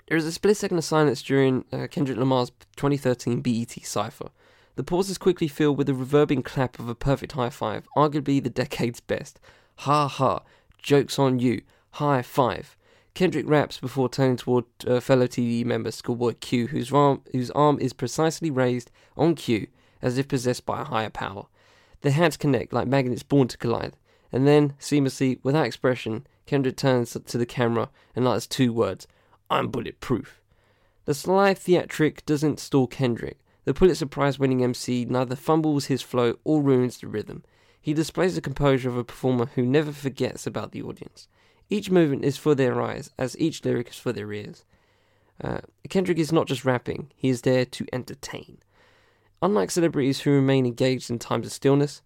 [0.09, 4.31] There is a split second of silence during uh, Kendrick Lamar's 2013 BET Cypher.
[4.75, 8.43] The pause is quickly filled with a reverbing clap of a perfect high five, arguably
[8.43, 9.39] the decade's best.
[9.77, 10.41] Ha ha,
[10.79, 12.77] joke's on you, high five.
[13.15, 17.79] Kendrick raps before turning toward uh, fellow TDE member Schoolboy Q, whose arm, whose arm
[17.81, 19.67] is precisely raised on Q
[20.01, 21.47] as if possessed by a higher power.
[22.03, 23.97] Their hands connect like magnets born to collide,
[24.31, 29.07] and then, seamlessly, without expression, Kendrick turns to the camera and utters two words
[29.51, 30.41] I'm bulletproof.
[31.05, 33.39] The sly theatric doesn't stall Kendrick.
[33.65, 37.45] The Pulitzer Prize winning MC neither fumbles his flow or ruins the rhythm.
[37.81, 41.29] He displays the composure of a performer who never forgets about the audience.
[41.69, 44.65] Each movement is for their eyes, as each lyric is for their ears.
[45.43, 48.59] Uh, Kendrick is not just rapping, he is there to entertain.
[49.43, 52.01] Unlike celebrities who remain engaged in times of stillness,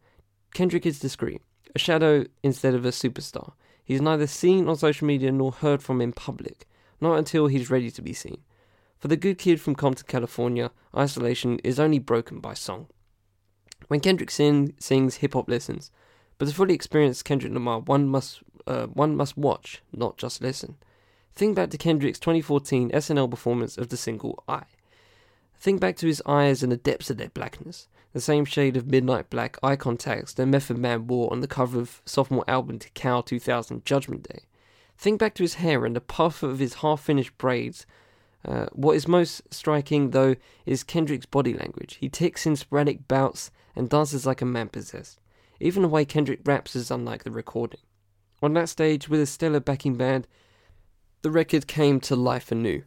[0.55, 1.43] Kendrick is discreet,
[1.75, 3.53] a shadow instead of a superstar.
[3.85, 6.67] He is neither seen on social media nor heard from in public,
[6.99, 8.39] not until he's ready to be seen.
[8.99, 12.87] For the good kid from Compton, California, isolation is only broken by song.
[13.89, 15.91] When Kendrick sing, sings, hip hop listens,
[16.39, 20.77] but to fully experience Kendrick Lamar, one must uh, one must watch, not just listen.
[21.35, 24.63] Think back to Kendrick's 2014 SNL performance of the single I.
[25.59, 28.87] Think back to his eyes and the depths of their blackness, the same shade of
[28.87, 33.25] midnight black eye contacts that Method Man wore on the cover of sophomore album Tical
[33.25, 34.45] 2000 Judgment Day.
[34.99, 37.87] Think back to his hair and the puff of his half finished braids.
[38.45, 41.97] Uh, what is most striking, though, is Kendrick's body language.
[42.01, 45.21] He ticks in sporadic bouts and dances like a man possessed.
[45.61, 47.81] Even the way Kendrick raps is unlike the recording.
[48.43, 50.27] On that stage, with a stellar backing band,
[51.23, 52.85] the record came to life anew.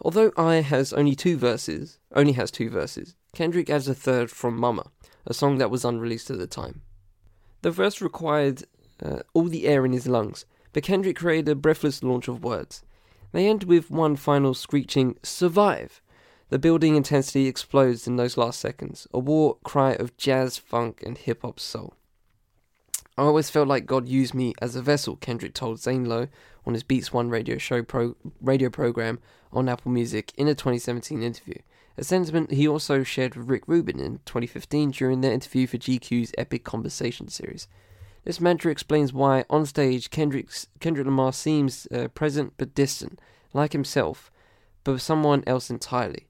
[0.00, 4.56] Although I has only two verses, only has two verses, Kendrick adds a third from
[4.56, 4.90] Mama,
[5.26, 6.82] a song that was unreleased at the time.
[7.62, 8.64] The verse required
[9.02, 12.82] uh, all the air in his lungs, but Kendrick created a breathless launch of words.
[13.32, 16.00] They end with one final screeching survive.
[16.50, 21.18] The building intensity explodes in those last seconds, a war cry of jazz, funk, and
[21.18, 21.94] hip hop soul.
[23.18, 26.28] I always felt like God used me as a vessel, Kendrick told Zane Lowe
[26.64, 29.18] on his Beats One radio show pro- radio program
[29.52, 31.56] on Apple Music in a 2017 interview.
[31.96, 36.30] A sentiment he also shared with Rick Rubin in 2015 during their interview for GQ's
[36.38, 37.66] Epic Conversation series.
[38.22, 43.20] This mantra explains why, on stage, Kendrick's, Kendrick Lamar seems uh, present but distant,
[43.52, 44.30] like himself,
[44.84, 46.28] but with someone else entirely.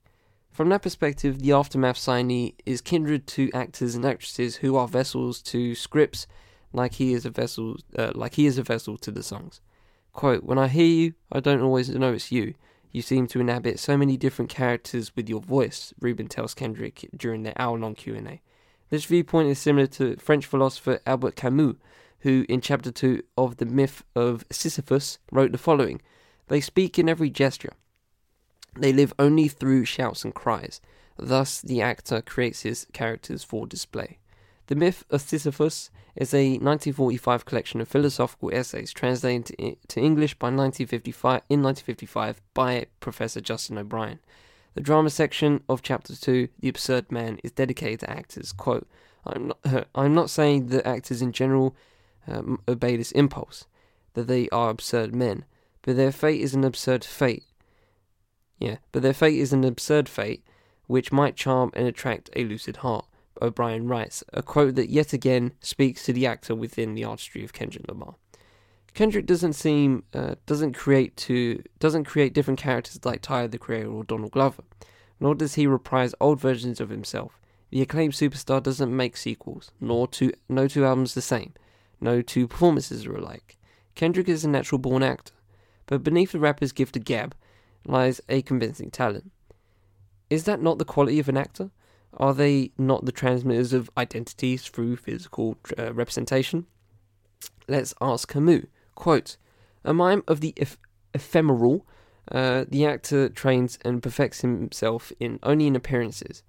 [0.51, 5.43] From that perspective, the Aftermath signee is kindred to actors and actresses who are vessels
[5.43, 6.27] to scripts
[6.73, 9.61] like he is a vessel, uh, like he is a vessel to the songs.
[10.13, 12.55] Quote, when I hear you, I don't always know it's you.
[12.91, 17.43] You seem to inhabit so many different characters with your voice, Rubin tells Kendrick during
[17.43, 18.41] their hour-long Q&A.
[18.91, 21.77] This viewpoint is similar to French philosopher Albert Camus,
[22.21, 26.01] who in chapter 2 of The Myth of Sisyphus wrote the following
[26.49, 27.75] They speak in every gesture.
[28.77, 30.81] They live only through shouts and cries.
[31.19, 34.19] Thus, the actor creates his characters for display.
[34.69, 40.49] The Myth of Sisyphus is a 1945 collection of philosophical essays translated to English by
[40.49, 44.19] 1955 in 1955 by Professor Justin O'Brien.
[44.75, 48.53] The drama section of chapter 2, The Absurd Man, is dedicated to actors.
[48.53, 48.87] Quote,
[49.25, 51.75] I'm not, I'm not saying that actors in general
[52.27, 53.65] um, obey this impulse,
[54.13, 55.47] that they are absurd men,
[55.81, 57.45] but their fate is an absurd fate.
[58.59, 60.45] Yeah, but their fate is an absurd fate
[60.89, 63.07] which might charm and attract a lucid heart.
[63.41, 67.53] O'Brien writes, a quote that yet again speaks to the actor within the artistry of
[67.53, 68.17] Kendrick Lamar.
[68.95, 73.89] Kendrick doesn't seem uh, doesn't create to doesn't create different characters like Tyler the Creator
[73.89, 74.65] or Donald Glover,
[75.21, 77.39] nor does he reprise old versions of himself.
[77.71, 81.55] The acclaimed superstar doesn't make sequels, nor two no two albums the same,
[82.01, 83.57] no two performances are alike.
[83.95, 85.35] Kendrick is a natural born actor,
[85.87, 87.35] but beneath the rapper's gift of gab
[87.85, 89.31] lies a convincing talent.
[90.31, 91.71] Is that not the quality of an actor?
[92.19, 96.67] Are they not the transmitters of identities through physical uh, representation?
[97.69, 98.67] Let's ask Camus.
[98.97, 99.37] Quote,
[99.85, 100.79] a mime of the eph-
[101.15, 101.87] ephemeral,
[102.33, 106.43] uh, the actor trains and perfects himself in only in appearances.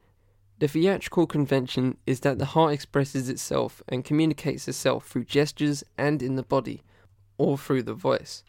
[0.58, 6.22] The theatrical convention is that the heart expresses itself and communicates itself through gestures and
[6.22, 6.82] in the body,
[7.38, 8.44] or through the voice,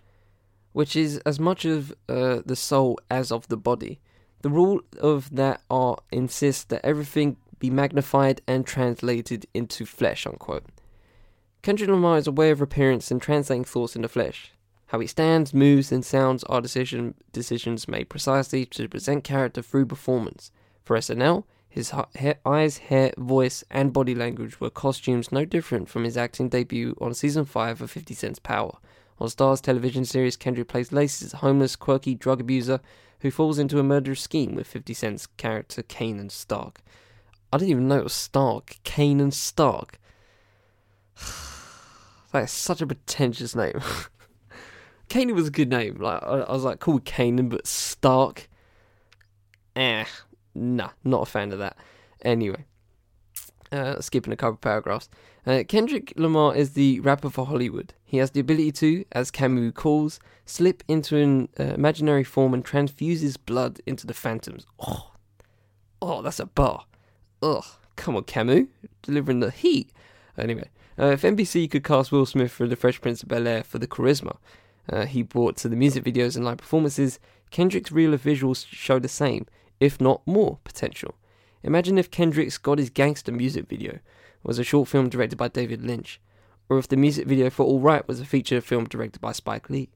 [0.73, 4.01] which is as much of uh, the soul as of the body.
[4.43, 10.65] The rule of that art insists that everything be magnified and translated into flesh, unquote.
[11.63, 14.53] Kendrick Lamar is a way of appearance and translating thoughts into flesh.
[14.87, 19.87] How he stands, moves, and sounds are decision, decisions made precisely to present character through
[19.87, 20.51] performance.
[20.83, 21.93] For SNL, his
[22.45, 27.15] eyes, hair, voice, and body language were costumes no different from his acting debut on
[27.15, 28.79] season 5 of 50 Cent's Power.
[29.21, 32.81] On Starz television series, Kendrick plays Laces homeless, quirky drug abuser
[33.21, 36.81] who falls into a murderous scheme with 50 Cent's character Kanan Stark.
[37.53, 38.77] I didn't even know it was Stark.
[38.85, 39.99] Kanan Stark.
[42.33, 43.81] that is such a pretentious name.
[45.09, 45.97] Kanan was a good name.
[45.97, 48.49] Like I, I was like, cool Kanan, but Stark.
[49.77, 50.05] Eh,
[50.55, 51.77] nah, not a fan of that.
[52.23, 52.65] Anyway,
[53.73, 55.09] uh, skipping a couple paragraphs.
[55.47, 57.95] Uh, Kendrick Lamar is the rapper for Hollywood.
[58.05, 62.65] He has the ability to, as Camus calls, slip into an uh, imaginary form and
[62.65, 64.67] transfuse his blood into the phantoms.
[64.79, 65.13] Oh,
[66.03, 66.85] oh, that's a bar.
[67.43, 67.65] Ugh,
[67.97, 68.67] come on, Camus,
[69.03, 69.91] delivering the heat.
[70.37, 70.69] Anyway,
[70.99, 73.79] uh, if NBC could cast Will Smith for The Fresh Prince of Bel Air for
[73.79, 74.37] the charisma
[74.91, 77.19] uh, he brought to the music videos and live performances,
[77.51, 79.47] Kendrick's reel of visuals show the same,
[79.79, 81.15] if not more, potential.
[81.63, 83.99] Imagine if Kendrick's God is Gangster music video
[84.43, 86.19] was a short film directed by David Lynch,
[86.71, 89.69] or if the music video for All Right was a feature film directed by Spike
[89.69, 89.91] Lee.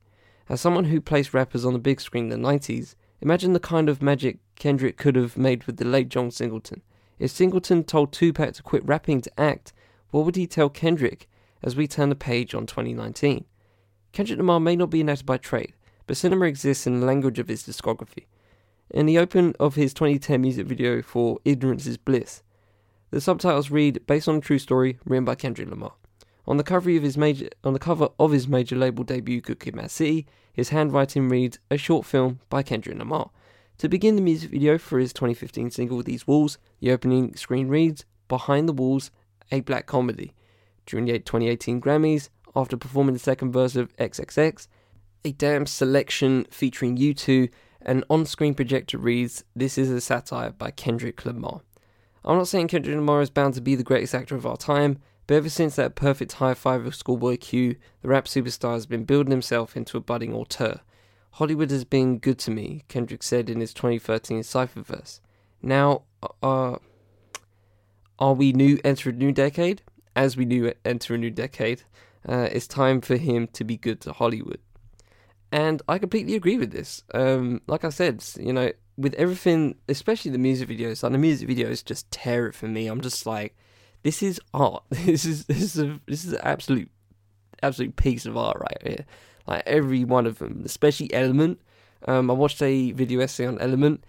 [0.47, 3.89] As someone who placed rappers on the big screen in the 90s, imagine the kind
[3.89, 6.83] of magic Kendrick could have made with the late John Singleton.
[7.19, 9.73] If Singleton told Tupac to quit rapping to act,
[10.11, 11.31] what would he tell Kendrick
[11.63, 13.47] as we turn the page on 2019?
[14.13, 15.73] Kendrick Lamar may not be an actor by trade,
[16.07, 18.27] but cinema exists in the language of his discography.
[18.91, 22.43] In the open of his 2010 music video for Ignorance is Bliss,
[23.11, 25.95] the subtitles read based on a true story written by Kendrick Lamar.
[26.47, 29.59] On the cover of his major on the cover of his major label debut Good
[29.59, 33.31] Kid Mad City, his handwriting reads a short film by Kendrick Lamar.
[33.79, 38.05] To begin the music video for his 2015 single These Walls, the opening screen reads
[38.29, 39.11] Behind the Walls,
[39.51, 40.35] a black comedy.
[40.85, 44.69] During the 2018 Grammys, after performing the second verse of XXX,
[45.25, 47.49] a damn selection featuring U2
[47.85, 51.61] and on screen projector reads, This is a satire by Kendrick Lamar.
[52.25, 54.99] I'm not saying Kendrick Lamar is bound to be the greatest actor of our time,
[55.27, 59.05] but ever since that perfect high five of Schoolboy Q, the rap superstar has been
[59.05, 60.81] building himself into a budding auteur.
[61.33, 65.21] Hollywood has been good to me, Kendrick said in his 2013 Cypher verse.
[65.61, 66.03] Now,
[66.43, 66.77] uh,
[68.19, 69.83] are we new enter a new decade?
[70.17, 71.83] As we new enter a new decade,
[72.27, 74.61] uh, it's time for him to be good to Hollywood.
[75.55, 77.05] And I completely agree with this.
[77.15, 81.49] Um, like I said, you know, with everything, especially the music videos, like the music
[81.49, 82.89] videos just tear it for me.
[82.89, 83.57] I'm just like,
[84.03, 84.83] this is art.
[84.91, 86.91] This is this is a, this is an absolute
[87.63, 89.07] absolute piece of art right here.
[89.47, 91.61] Like every one of them, especially Element.
[92.09, 94.03] Um, I watched a video essay on Element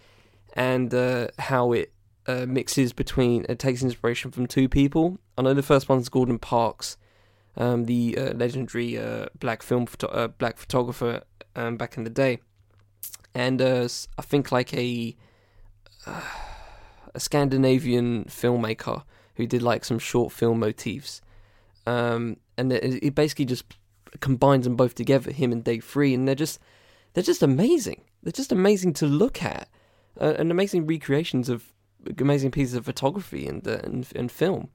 [0.54, 1.93] and uh, how it
[2.26, 5.20] uh, mixes between it takes inspiration from two people.
[5.38, 6.98] I know the first one's Gordon Parks,
[7.56, 11.22] um, the uh, legendary uh, black film photo- uh, black photographer
[11.56, 12.39] um, back in the day,
[13.34, 13.88] and uh,
[14.18, 15.16] I think like a
[16.06, 16.22] uh,
[17.14, 19.03] a Scandinavian filmmaker
[19.36, 21.22] who did like some short film motifs,
[21.88, 23.66] um, and it, it, basically just
[24.20, 26.60] combines them both together, him and Dave Free, and they're just
[27.14, 28.01] they're just amazing.
[28.24, 29.70] They're just amazing to look at,
[30.20, 31.74] uh, and amazing recreations of
[32.20, 34.70] amazing pieces of photography and uh, and, and film.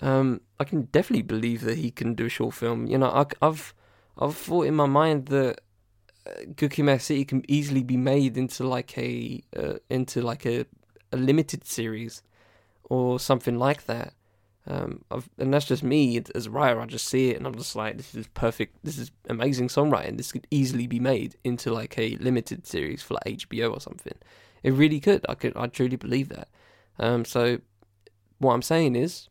[0.00, 2.86] Um, I can definitely believe that he can do a short film.
[2.86, 3.74] You know, I, have
[4.18, 5.60] I've thought in my mind that
[6.78, 10.66] Mad City can easily be made into like a uh, into like a,
[11.12, 12.22] a limited series
[12.84, 14.14] or something like that.
[14.66, 15.04] Um,
[15.38, 16.80] and that's just me as a writer.
[16.80, 18.76] I just see it and I'm just like, this is perfect.
[18.84, 20.16] This is amazing songwriting.
[20.16, 24.14] This could easily be made into like a limited series for like HBO or something.
[24.62, 25.24] It really could.
[25.28, 25.56] I could.
[25.56, 26.48] I truly believe that.
[26.98, 27.58] Um, so
[28.38, 29.28] what I'm saying is,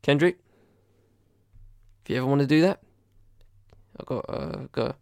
[0.00, 0.38] Kendrick,
[2.02, 2.80] if you ever want to do that,
[4.00, 4.96] I got uh, got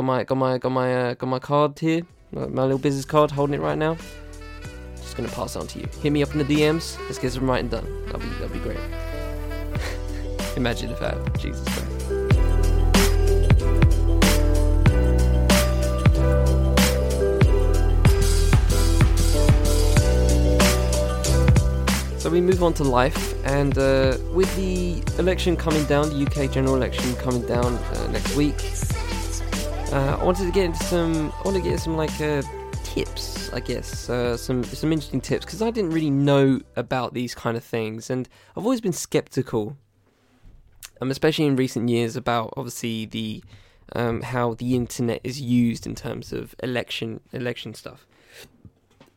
[0.00, 3.30] got my got my got my uh, got my card here, my, little business card,
[3.30, 3.96] holding it right now.
[4.96, 5.88] Just gonna pass it on to you.
[6.02, 6.98] Hit me up in the DMs.
[7.00, 7.84] Let's get some writing done.
[8.06, 8.78] That'll be that'll be great.
[10.56, 11.38] Imagine if that.
[11.38, 11.86] Jesus Christ.
[22.18, 26.50] So we move on to life, and uh, with the election coming down, the UK
[26.50, 28.60] general election coming down uh, next week,
[29.92, 31.32] uh, I wanted to get into some.
[31.32, 32.42] I want to get some like uh,
[32.84, 37.34] tips, I guess, uh, some some interesting tips because I didn't really know about these
[37.34, 39.76] kind of things, and I've always been skeptical,
[41.00, 43.42] um, especially in recent years, about obviously the
[43.96, 48.06] um, how the internet is used in terms of election election stuff.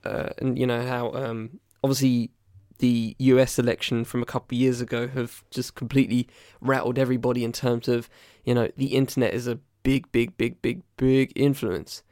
[0.06, 2.32] uh, and you know how um, obviously
[2.80, 6.28] the US election from a couple of years ago have just completely
[6.62, 8.10] rattled everybody in terms of
[8.44, 12.04] you know the internet is a big, big, big, big, big influence.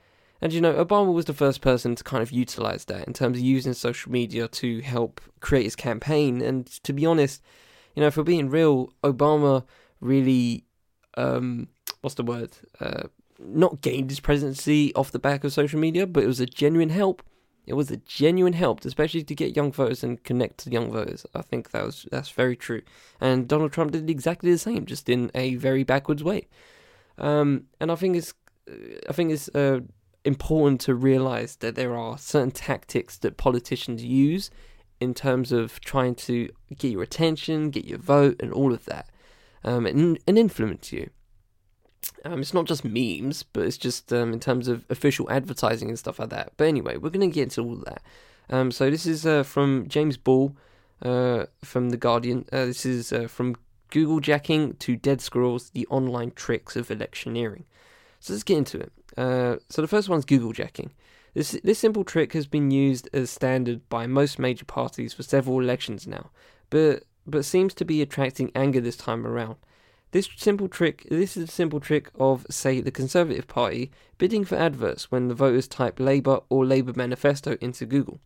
[0.42, 3.38] And you know, Obama was the first person to kind of utilize that in terms
[3.38, 6.42] of using social media to help create his campaign.
[6.42, 7.42] And to be honest,
[7.96, 9.64] you know, if we're being real, Obama
[10.00, 10.66] really,
[11.16, 11.68] um,
[12.02, 12.52] what's the word?
[12.80, 13.04] Uh,
[13.40, 16.90] not gained his presidency off the back of social media, but it was a genuine
[16.90, 17.24] help.
[17.68, 21.26] It was a genuine help, especially to get young voters and connect to young voters.
[21.36, 22.82] I think that was that's very true.
[23.20, 26.48] And Donald Trump did exactly the same, just in a very backwards way.
[27.22, 28.34] Um, and I think it's
[29.08, 29.82] I think it's uh,
[30.26, 34.50] important to realize that there are certain tactics that politicians use
[35.00, 39.10] in terms of trying to get your attention, get your vote, and all of that,
[39.64, 41.10] um, and, and influence you.
[42.24, 45.98] Um, it's not just memes, but it's just um, in terms of official advertising and
[45.98, 46.54] stuff like that.
[46.58, 48.02] But anyway, we're going to get into all of that.
[48.50, 50.56] Um, so this is uh, from James Ball
[51.02, 52.46] uh, from The Guardian.
[52.52, 53.56] Uh, this is uh, from
[53.92, 57.66] Google jacking to dead squirrels, the online tricks of electioneering.
[58.20, 58.92] So let's get into it.
[59.18, 60.92] Uh, so the first one's Google jacking.
[61.34, 65.60] This this simple trick has been used as standard by most major parties for several
[65.60, 66.32] elections now,
[66.70, 69.56] but but seems to be attracting anger this time around.
[70.12, 74.58] This simple trick this is a simple trick of say the Conservative Party bidding for
[74.58, 78.20] adverts when the voters type Labour or Labour manifesto into Google.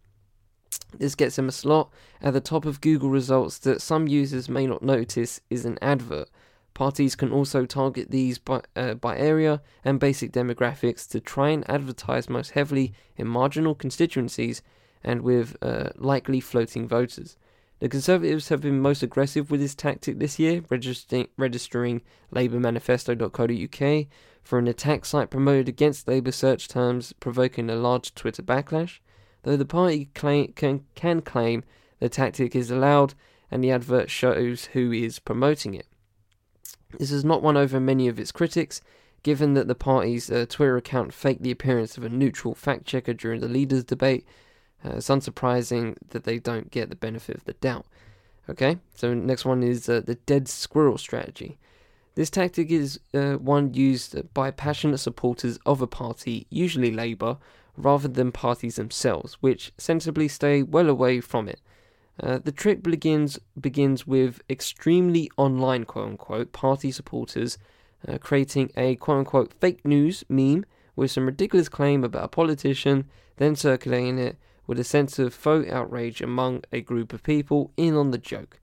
[0.97, 4.65] This gets them a slot at the top of Google results that some users may
[4.67, 6.29] not notice is an advert
[6.75, 11.67] Parties can also target these by, uh, by area and basic demographics to try and
[11.69, 14.61] advertise most heavily in marginal constituencies
[15.01, 17.37] and with uh, likely floating voters.
[17.79, 22.01] The Conservatives have been most aggressive with this tactic this year, registering, registering
[22.33, 24.07] labourmanifesto.co.uk
[24.43, 28.99] for an attack site promoted against Labour search terms, provoking a large Twitter backlash.
[29.45, 31.63] Though the party claim, can, can claim
[31.99, 33.13] the tactic is allowed
[33.51, 35.85] and the advert shows who is promoting it.
[36.97, 38.81] This has not won over many of its critics,
[39.21, 43.13] given that the party's uh, Twitter account faked the appearance of a neutral fact checker
[43.13, 44.25] during the leaders' debate.
[44.83, 47.85] Uh, it's unsurprising that they don't get the benefit of the doubt.
[48.49, 51.59] Okay, so next one is uh, the dead squirrel strategy.
[52.15, 57.37] This tactic is uh, one used by passionate supporters of a party, usually Labour,
[57.77, 61.61] rather than parties themselves, which sensibly stay well away from it.
[62.21, 67.57] Uh, the trick begins begins with extremely online quote unquote party supporters
[68.07, 70.65] uh, creating a quote unquote fake news meme
[70.95, 75.69] with some ridiculous claim about a politician, then circulating it with a sense of faux
[75.69, 78.59] outrage among a group of people in on the joke.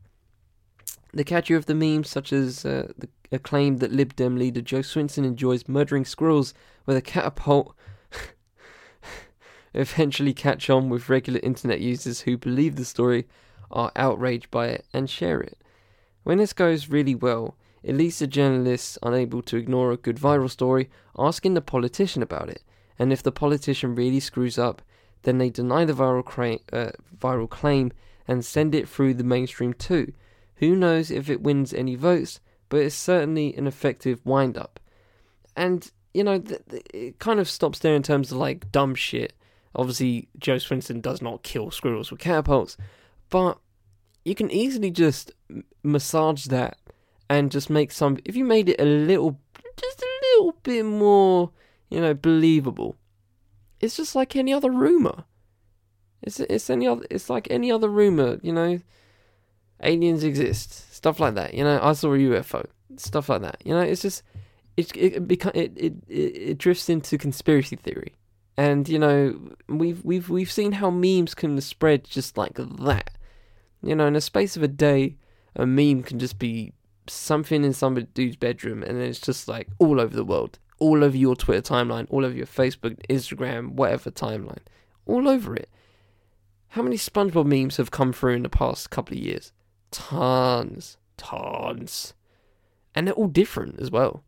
[1.12, 4.62] The catcher of the memes, such as uh, the, a claim that Lib Dem leader
[4.62, 6.54] Jo Swinson enjoys murdering squirrels
[6.86, 7.76] with a catapult,
[9.74, 13.26] eventually catch on with regular internet users who believe the story,
[13.70, 15.58] are outraged by it, and share it.
[16.24, 20.50] When this goes really well, it leads to journalists unable to ignore a good viral
[20.50, 22.62] story asking the politician about it,
[22.98, 24.82] and if the politician really screws up,
[25.22, 27.92] then they deny the viral, cra- uh, viral claim
[28.28, 30.12] and send it through the mainstream too.
[30.56, 34.78] Who knows if it wins any votes, but it's certainly an effective wind up.
[35.56, 38.94] And, you know, th- th- it kind of stops there in terms of like dumb
[38.94, 39.32] shit
[39.74, 42.76] Obviously, Jo Swinson does not kill squirrels with catapults,
[43.30, 43.58] but
[44.24, 45.32] you can easily just
[45.82, 46.76] massage that
[47.30, 48.18] and just make some.
[48.24, 49.40] If you made it a little,
[49.76, 51.50] just a little bit more,
[51.88, 52.96] you know, believable,
[53.80, 55.24] it's just like any other rumor.
[56.22, 57.04] It's it's any other.
[57.10, 58.38] It's like any other rumor.
[58.42, 58.80] You know,
[59.82, 61.54] aliens exist, stuff like that.
[61.54, 62.66] You know, I saw a UFO,
[62.96, 63.56] stuff like that.
[63.64, 64.22] You know, it's just
[64.76, 68.14] it it it it, it, it drifts into conspiracy theory.
[68.56, 69.38] And you know,
[69.68, 73.10] we've we've we've seen how memes can spread just like that.
[73.82, 75.16] You know, in a space of a day,
[75.56, 76.72] a meme can just be
[77.08, 81.02] something in some dude's bedroom, and then it's just like all over the world, all
[81.02, 84.64] over your Twitter timeline, all over your Facebook, Instagram, whatever timeline,
[85.06, 85.68] all over it.
[86.68, 89.52] How many SpongeBob memes have come through in the past couple of years?
[89.90, 92.14] Tons, tons,
[92.94, 94.22] and they're all different as well.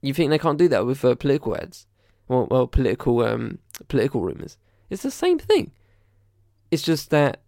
[0.00, 1.86] You think they can't do that with uh, political ads?
[2.30, 3.58] Well, well political um,
[3.88, 4.56] political rumors.
[4.88, 5.72] It's the same thing.
[6.70, 7.42] It's just that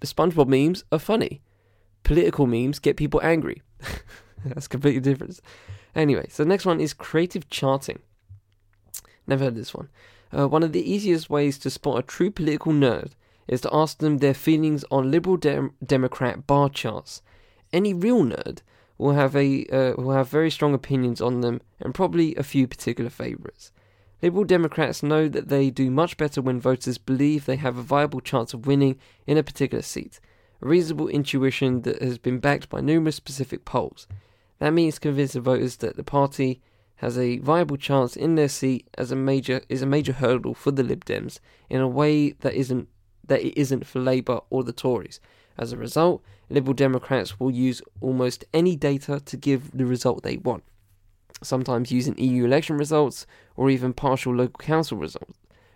[0.00, 1.42] SpongeBob memes are funny.
[2.04, 3.62] Political memes get people angry.
[4.44, 5.40] That's completely different.
[5.94, 7.98] Anyway, so the next one is creative charting.
[9.26, 9.88] Never heard this one.
[10.32, 13.12] Uh, one of the easiest ways to spot a true political nerd
[13.48, 17.22] is to ask them their feelings on Liberal Dem- Democrat bar charts.
[17.72, 18.60] Any real nerd
[18.98, 22.66] will have a uh, will have very strong opinions on them and probably a few
[22.68, 23.72] particular favorites.
[24.20, 28.20] Liberal Democrats know that they do much better when voters believe they have a viable
[28.20, 28.98] chance of winning
[29.28, 30.18] in a particular seat,
[30.60, 34.08] a reasonable intuition that has been backed by numerous specific polls.
[34.58, 36.60] That means convincing voters that the party
[36.96, 40.72] has a viable chance in their seat as a major is a major hurdle for
[40.72, 41.38] the Lib Dems
[41.70, 42.88] in a way that isn't
[43.24, 45.20] that it isn't for Labour or the Tories.
[45.56, 50.38] As a result, Liberal Democrats will use almost any data to give the result they
[50.38, 50.64] want
[51.42, 53.26] sometimes using EU election results
[53.56, 55.30] or even partial local council result,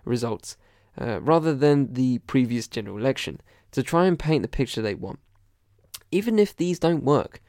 [0.05, 0.57] results,
[1.01, 3.41] uh, rather than the previous general election,
[3.71, 5.19] to try and paint the picture they want.
[6.11, 7.41] Even if these don't work,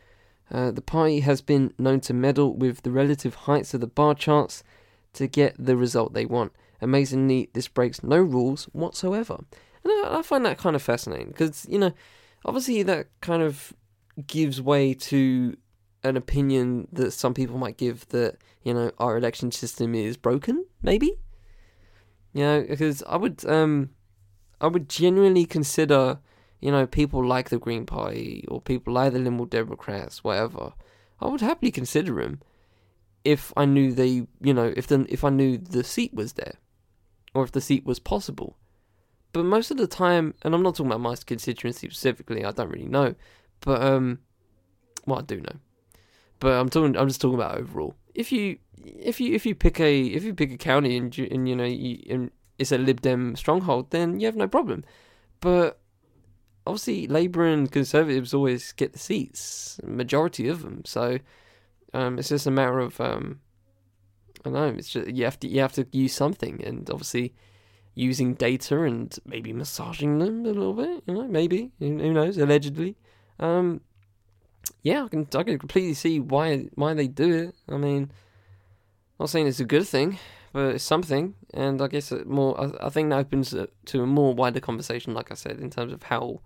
[0.51, 4.14] uh, the party has been known to meddle with the relative heights of the bar
[4.14, 4.64] charts
[5.14, 6.51] to get the result they want.
[6.82, 9.39] Amazingly, this breaks no rules whatsoever.
[9.84, 11.93] And I, I find that kind of fascinating because, you know,
[12.45, 13.74] obviously that kind of
[14.28, 15.57] gives way to
[16.04, 20.66] an opinion that some people might give that you know our election system is broken,
[20.82, 21.14] maybe.
[22.34, 23.91] You know, because I would um,
[24.60, 26.20] I would genuinely consider
[26.60, 30.74] you know people like the Green Party or people like the Liberal Democrats, whatever.
[31.22, 32.41] I would happily consider them
[33.24, 36.56] if I knew they, you know, if the if I knew the seat was there,
[37.34, 38.58] or if the seat was possible.
[39.32, 42.70] But most of the time, and I'm not talking about my constituency specifically, I don't
[42.70, 43.16] really know.
[43.62, 44.20] But um,
[45.06, 45.60] well, I do know
[46.43, 46.97] but I'm talking.
[46.97, 47.95] I'm just talking about overall.
[48.13, 51.25] If you if you if you pick a if you pick a county and you,
[51.31, 54.83] and you know you, and it's a Lib Dem stronghold, then you have no problem.
[55.39, 55.79] But
[56.67, 60.83] obviously, Labour and Conservatives always get the seats, majority of them.
[60.83, 61.19] So
[61.93, 63.39] um, it's just a matter of um,
[64.41, 64.75] I don't know.
[64.77, 67.33] It's just you have to you have to use something, and obviously
[67.95, 71.03] using data and maybe massaging them a little bit.
[71.07, 72.37] You know, maybe who, knows?
[72.37, 72.97] Allegedly.
[73.39, 73.79] Um,
[74.84, 77.55] yeah, I can I can completely see why why they do it.
[77.73, 80.19] I mean, I'm not saying it's a good thing,
[80.51, 82.59] but it's something, and I guess it more.
[82.59, 83.55] I, I think that opens
[83.86, 86.41] to a more wider conversation, like I said, in terms of how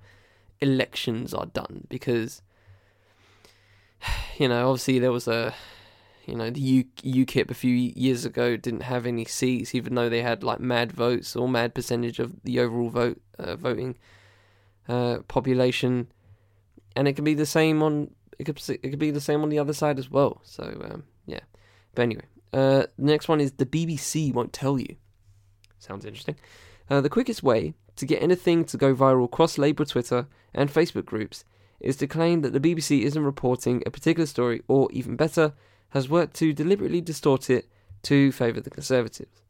[0.61, 2.43] elections are done, because
[4.37, 5.55] you know, obviously there was a
[6.27, 10.09] you know the U- UKIP a few years ago didn't have any seats, even though
[10.09, 13.97] they had like mad votes or mad percentage of the overall vote uh, voting
[14.87, 16.07] uh, population
[16.97, 18.09] and it can be the same on
[18.39, 20.41] it could it could be the same on the other side as well.
[20.43, 21.41] So um, yeah,
[21.95, 24.95] but anyway, uh, the next one is the BBC won't tell you.
[25.79, 26.35] Sounds interesting.
[26.89, 31.05] Uh, the quickest way to get anything to go viral across Labour Twitter and Facebook
[31.05, 31.43] groups
[31.79, 35.53] is to claim that the BBC isn't reporting a particular story, or even better,
[35.89, 37.67] has worked to deliberately distort it
[38.03, 39.41] to favour the Conservatives.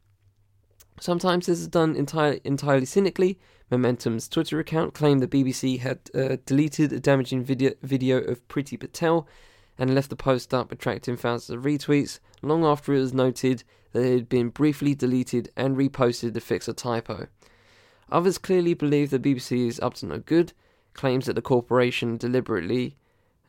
[1.00, 3.38] Sometimes this is done entirely, entirely cynically.
[3.70, 8.80] Momentum's Twitter account claimed the BBC had uh, deleted a damaging video, video of Priti
[8.80, 9.28] Patel
[9.76, 13.62] and left the post up, attracting thousands of retweets, long after it was noted
[13.92, 17.28] that it had been briefly deleted and reposted to fix a typo.
[18.10, 20.52] Others clearly believe the BBC is up to no good,
[20.94, 22.96] claims that the corporation deliberately,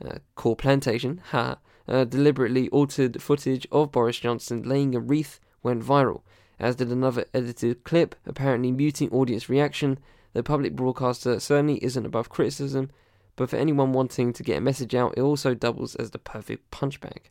[0.06, 1.58] uh, Core Plantation, ha,
[1.88, 6.22] uh, deliberately altered footage of Boris Johnson laying a wreath went viral
[6.60, 10.00] as did another edited clip, apparently muting audience reaction.
[10.34, 12.92] The public broadcaster certainly isn't above criticism,
[13.36, 16.70] but for anyone wanting to get a message out, it also doubles as the perfect
[16.72, 17.30] punchbag.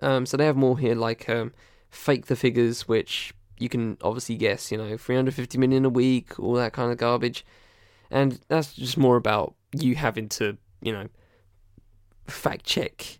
[0.00, 1.52] Um, so they have more here, like um,
[1.90, 6.54] fake the figures, which you can obviously guess, you know, 350 million a week, all
[6.54, 7.44] that kind of garbage.
[8.10, 11.08] And that's just more about you having to, you know,
[12.26, 13.18] fact check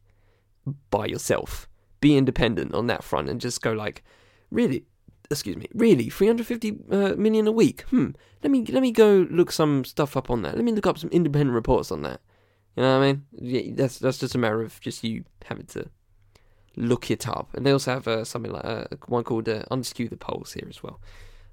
[0.90, 1.68] by yourself.
[2.00, 4.04] Be independent on that front and just go like,
[4.50, 4.84] Really?
[5.30, 5.66] Excuse me.
[5.74, 6.08] Really?
[6.08, 7.82] 350 uh, million a week?
[7.90, 8.10] Hmm.
[8.42, 10.54] Let me let me go look some stuff up on that.
[10.54, 12.20] Let me look up some independent reports on that.
[12.76, 13.26] You know what I mean?
[13.32, 15.88] Yeah, that's that's just a matter of just you having to
[16.76, 17.54] look it up.
[17.54, 20.68] And they also have uh, something like uh, one called uh, Unskew the Polls here
[20.68, 21.00] as well.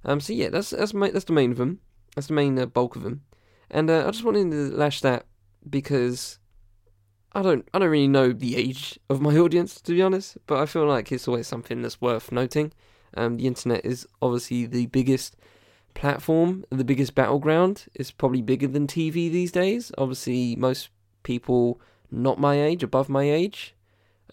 [0.06, 0.20] Um.
[0.20, 1.80] So yeah, that's that's my, that's the main of them.
[2.16, 3.22] That's the main uh, bulk of them.
[3.72, 5.26] And uh, I just wanted to lash that
[5.68, 6.40] because
[7.36, 10.60] I don't I don't really know the age of my audience to be honest, but
[10.60, 12.74] I feel like it's always something that's worth noting.
[13.16, 15.36] Um, the internet is obviously the biggest
[15.94, 17.86] platform, the biggest battleground.
[17.94, 19.92] It's probably bigger than TV these days.
[19.98, 20.90] Obviously, most
[21.24, 21.80] people
[22.12, 23.76] not my age, above my age,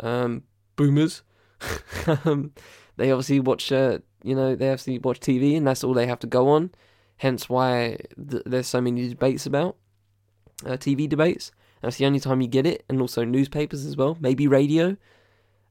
[0.00, 0.42] um,
[0.76, 1.22] boomers,
[2.24, 2.52] um,
[2.96, 3.70] they obviously watch.
[3.72, 6.70] Uh, you know, they obviously watch TV, and that's all they have to go on.
[7.18, 7.98] Hence, why
[8.30, 9.76] th- there's so many debates about
[10.64, 11.52] uh, TV debates.
[11.80, 14.96] That's the only time you get it, and also newspapers as well, maybe radio.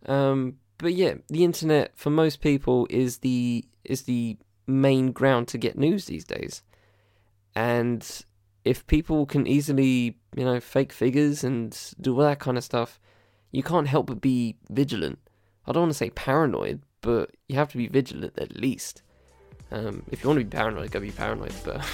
[0.05, 5.57] Um, but yeah, the internet for most people is the is the main ground to
[5.57, 6.63] get news these days.
[7.55, 8.07] And
[8.63, 12.99] if people can easily, you know, fake figures and do all that kind of stuff,
[13.51, 15.19] you can't help but be vigilant.
[15.67, 19.01] I don't want to say paranoid, but you have to be vigilant at least.
[19.71, 21.85] Um, if you want to be paranoid, go be paranoid, but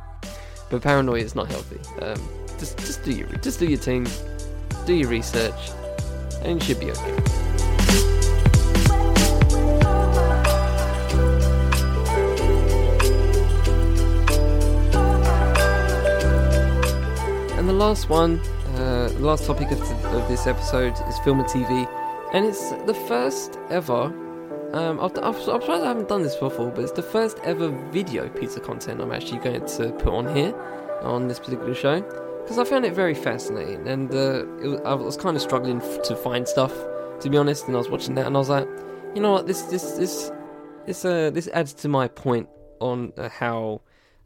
[0.70, 1.78] but paranoia is not healthy.
[2.00, 2.20] Um,
[2.64, 4.06] just just do your just do your thing,
[4.86, 5.70] do your research,
[6.42, 7.16] and you should be okay.
[17.58, 18.40] And the last one,
[18.76, 21.86] uh, the last topic of, of this episode is film and TV,
[22.32, 24.12] and it's the first ever.
[24.72, 27.68] Um, I've, I've, I'm surprised I haven't done this before, but it's the first ever
[27.92, 30.52] video piece of content I'm actually going to put on here,
[31.02, 32.02] on this particular show,
[32.44, 36.02] because I found it very fascinating, and uh, was, I was kind of struggling f-
[36.02, 36.74] to find stuff,
[37.20, 37.66] to be honest.
[37.66, 38.68] And I was watching that, and I was like,
[39.14, 40.30] you know what, this this this
[40.84, 42.48] this uh this adds to my point
[42.80, 43.80] on uh, how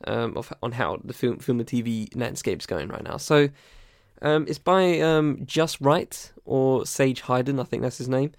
[0.04, 3.18] um, of on how the film film and TV landscape's going right now.
[3.18, 3.50] So
[4.20, 8.32] um, it's by um, Just Write or Sage Hayden, I think that's his name,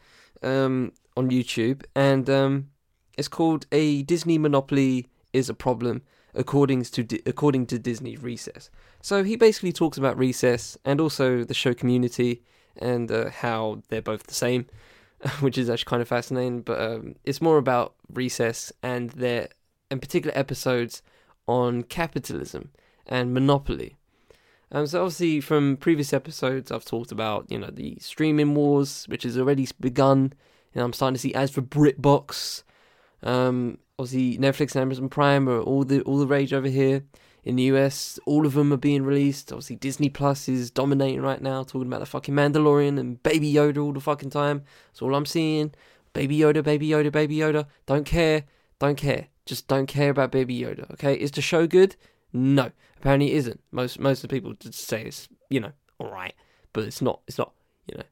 [0.44, 2.70] um, on YouTube, and um,
[3.18, 6.02] it's called "A Disney Monopoly is a Problem."
[6.36, 8.70] According to Di- according to Disney Recess,
[9.02, 12.44] so he basically talks about Recess and also the show Community
[12.78, 14.68] and uh, how they're both the same,
[15.40, 16.62] which is actually kind of fascinating.
[16.62, 19.50] But um, it's more about Recess and their
[19.90, 21.02] in particular episodes
[21.48, 22.70] on capitalism
[23.08, 23.96] and monopoly.
[24.72, 29.24] Um, so obviously, from previous episodes, I've talked about you know the streaming wars, which
[29.24, 30.34] has already begun.
[30.76, 32.62] And I'm starting to see ads for BritBox.
[33.24, 37.04] Um, obviously, Netflix and Amazon Prime are all the all the rage over here
[37.44, 38.18] in the US.
[38.26, 39.52] All of them are being released.
[39.52, 43.84] Obviously, Disney Plus is dominating right now, talking about the fucking Mandalorian and Baby Yoda
[43.84, 44.64] all the fucking time.
[44.88, 45.74] That's all I'm seeing.
[46.14, 47.68] Baby Yoda, Baby Yoda, Baby Yoda.
[47.86, 48.46] Don't care.
[48.80, 49.28] Don't care.
[49.46, 50.90] Just don't care about Baby Yoda.
[50.94, 51.96] Okay, is the show good?
[52.32, 53.60] No, apparently it isn't.
[53.72, 56.34] Most most of the people just say it's you know all right,
[56.74, 57.20] but it's not.
[57.28, 57.52] It's not
[57.88, 58.04] you know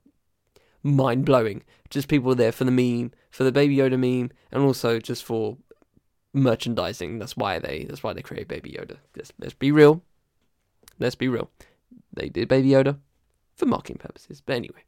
[0.84, 1.64] mind blowing.
[1.90, 5.24] Just people are there for the meme, for the Baby Yoda meme, and also just
[5.24, 5.58] for
[6.38, 7.20] merchandising.
[7.20, 8.98] That's why they that's why they create Baby Yoda.
[9.16, 10.02] Let's, let's be real.
[11.00, 11.50] Let's be real.
[12.14, 12.98] They did Baby Yoda
[13.56, 14.42] for marketing purposes.
[14.46, 14.84] But anyway.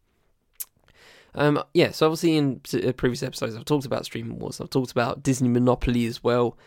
[1.36, 4.92] Um, yeah, so obviously in uh, previous episodes I've talked about streaming wars, I've talked
[4.92, 6.58] about Disney Monopoly as well,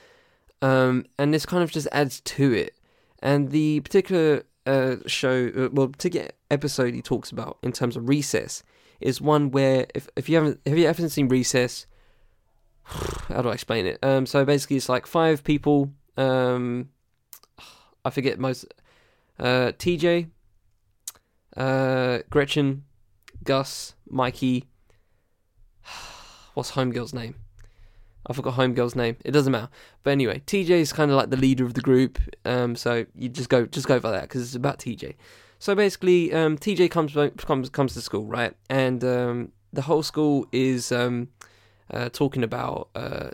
[0.62, 2.76] um, and this kind of just adds to it.
[3.20, 8.08] And the particular uh, show, uh, well, particular episode he talks about in terms of
[8.08, 8.62] Recess
[9.00, 11.86] is one where if if you haven't have you ever seen Recess,
[13.28, 13.98] how do I explain it?
[14.02, 15.90] Um, so basically it's like five people.
[16.16, 16.90] Um,
[18.04, 18.66] I forget most.
[19.38, 20.28] Uh, TJ,
[21.56, 22.84] uh, Gretchen,
[23.44, 24.64] Gus, Mikey.
[26.54, 27.36] What's Homegirl's name?
[28.26, 29.16] I forgot Homegirl's name.
[29.24, 29.68] It doesn't matter.
[30.02, 32.18] But anyway, TJ is kind of like the leader of the group.
[32.44, 35.14] Um, so you just go just go for that because it's about TJ.
[35.58, 38.54] So basically, um, TJ comes comes comes to school, right?
[38.70, 41.28] And um, the whole school is um,
[41.92, 43.30] uh, talking about uh,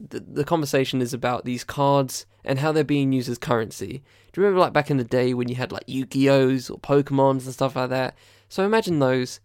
[0.00, 4.02] the, the conversation is about these cards and how they're being used as currency.
[4.32, 7.44] Do you remember like back in the day when you had like Yu-Gi-Ohs or Pokemons
[7.44, 8.16] and stuff like that?
[8.48, 9.40] So imagine those,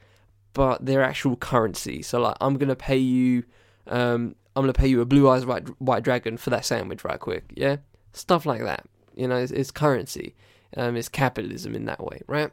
[0.53, 2.01] but they're actual currency.
[2.01, 3.43] So like I'm gonna pay you,
[3.88, 7.20] um, I'm gonna pay you a blue eyes white white dragon for that sandwich right
[7.20, 7.78] quick, yeah,
[8.13, 8.86] stuff like that.
[9.16, 10.36] You know, it's, it's currency.
[10.76, 12.51] Um, it's capitalism in that way, right?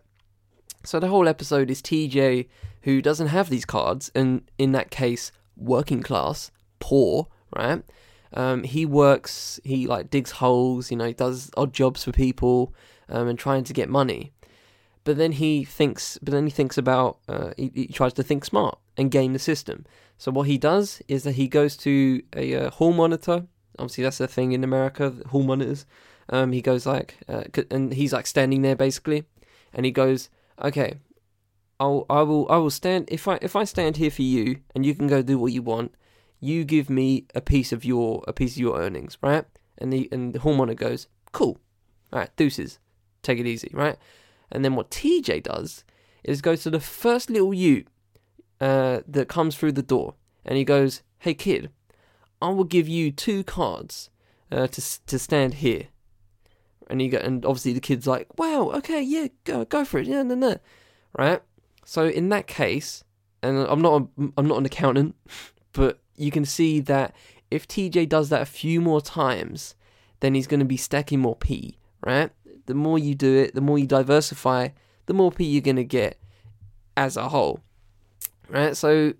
[0.84, 2.48] So the whole episode is TJ
[2.82, 6.50] who doesn't have these cards, and in that case, working class,
[6.80, 7.82] poor, right?
[8.34, 12.74] Um, he works, he like digs holes, you know, he does odd jobs for people,
[13.08, 14.32] um, and trying to get money.
[15.04, 18.44] But then he thinks, but then he thinks about, uh, he, he, tries to think
[18.44, 19.84] smart and game the system.
[20.16, 23.46] So what he does is that he goes to a uh, hall monitor.
[23.78, 25.86] Obviously, that's a thing in America, hall monitors.
[26.28, 29.24] Um, he goes like, uh, and he's like standing there basically,
[29.74, 30.30] and he goes,
[30.62, 30.94] okay,
[31.80, 34.86] I'll, I will, I will stand if I if I stand here for you, and
[34.86, 35.94] you can go do what you want.
[36.40, 39.44] You give me a piece of your a piece of your earnings, right?
[39.78, 41.60] And the and the hall monitor goes, cool,
[42.12, 42.78] all right, deuces,
[43.22, 43.96] take it easy, right?
[44.50, 45.84] And then what TJ does
[46.22, 47.88] is goes to the first little Ute
[48.60, 50.14] uh, that comes through the door,
[50.44, 51.70] and he goes, "Hey kid,
[52.40, 54.10] I will give you two cards
[54.50, 55.88] uh, to to stand here."
[56.88, 60.06] And he go, and obviously the kid's like, "Wow, okay, yeah, go go for it,
[60.06, 60.58] yeah, no, no,
[61.16, 61.42] right."
[61.84, 63.04] So in that case,
[63.42, 65.14] and I'm not a, I'm not an accountant,
[65.72, 67.14] but you can see that
[67.50, 69.74] if TJ does that a few more times,
[70.20, 72.30] then he's going to be stacking more P, right?
[72.66, 74.68] The more you do it, the more you diversify,
[75.06, 76.18] the more P you're going to get
[76.96, 77.60] as a whole.
[78.48, 78.76] Right?
[78.76, 79.14] So,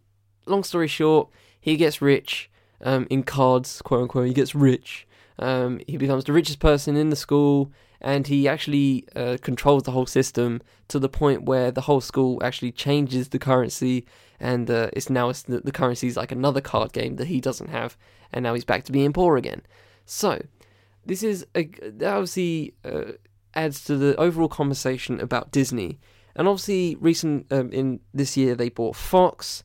[0.46, 1.28] long story short,
[1.60, 2.50] he gets rich
[2.82, 4.26] um, in cards, quote unquote.
[4.26, 5.06] He gets rich.
[5.38, 7.72] Um, he becomes the richest person in the school,
[8.02, 12.42] and he actually uh, controls the whole system to the point where the whole school
[12.42, 14.04] actually changes the currency,
[14.40, 17.40] and uh, it's now it's the, the currency is like another card game that he
[17.40, 17.96] doesn't have,
[18.32, 19.62] and now he's back to being poor again.
[20.04, 20.44] So,
[21.06, 21.70] this is a,
[22.04, 23.12] obviously uh,
[23.54, 26.00] adds to the overall conversation about Disney,
[26.34, 29.62] and obviously recent um, in this year they bought Fox,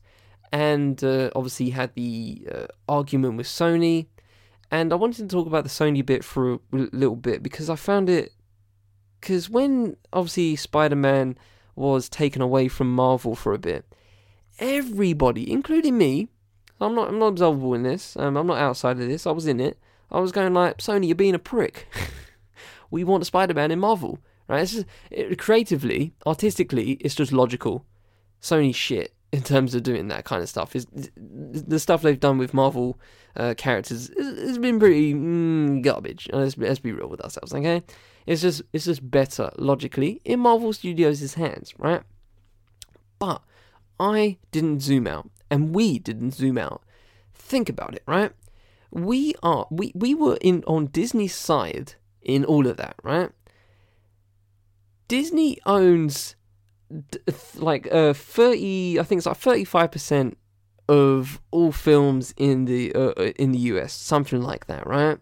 [0.52, 4.06] and uh, obviously had the uh, argument with Sony
[4.70, 7.76] and I wanted to talk about the Sony bit for a little bit because I
[7.76, 8.32] found it.
[9.20, 11.36] Because when obviously Spider Man
[11.74, 13.84] was taken away from Marvel for a bit,
[14.58, 16.28] everybody, including me,
[16.80, 18.16] I'm not I'm not absolvable in this.
[18.16, 19.26] Um, I'm not outside of this.
[19.26, 19.78] I was in it.
[20.10, 21.88] I was going like, Sony, you're being a prick.
[22.90, 24.66] we want Spider Man in Marvel, right?
[24.66, 27.84] Just, it, creatively, artistically, it's just logical.
[28.40, 30.74] Sony shit in terms of doing that kind of stuff.
[30.74, 32.98] Is the stuff they've done with Marvel
[33.36, 36.28] uh, characters has been pretty mm, garbage.
[36.32, 37.82] Let's, let's be real with ourselves, okay?
[38.26, 42.02] It's just it's just better logically in Marvel Studios' hands, right?
[43.18, 43.42] But
[43.98, 46.82] I didn't zoom out, and we didn't zoom out.
[47.34, 48.32] Think about it, right?
[48.90, 53.30] We are we we were in on Disney's side in all of that, right?
[55.06, 56.36] Disney owns
[57.56, 60.36] like uh 30 I think it's like 35%
[60.88, 65.18] of all films in the uh, uh in the US something like that right?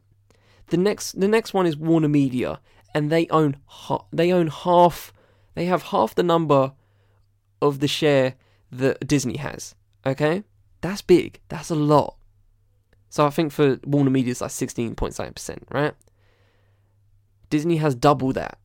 [0.68, 2.60] The next the next one is Warner Media
[2.94, 5.12] and they own ha- they own half
[5.54, 6.72] they have half the number
[7.60, 8.34] of the share
[8.70, 10.44] that Disney has okay?
[10.82, 11.40] That's big.
[11.48, 12.16] That's a lot.
[13.08, 15.94] So I think for Warner Media it's like 16.7% right?
[17.50, 18.58] Disney has double that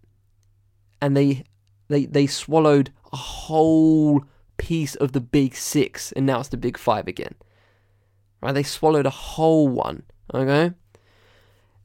[1.02, 1.44] and they
[1.92, 4.24] they they swallowed a whole
[4.58, 7.36] piece of the big six, and now it's the big five again.
[8.42, 8.54] Right?
[8.54, 10.04] They swallowed a whole one.
[10.34, 10.74] Okay.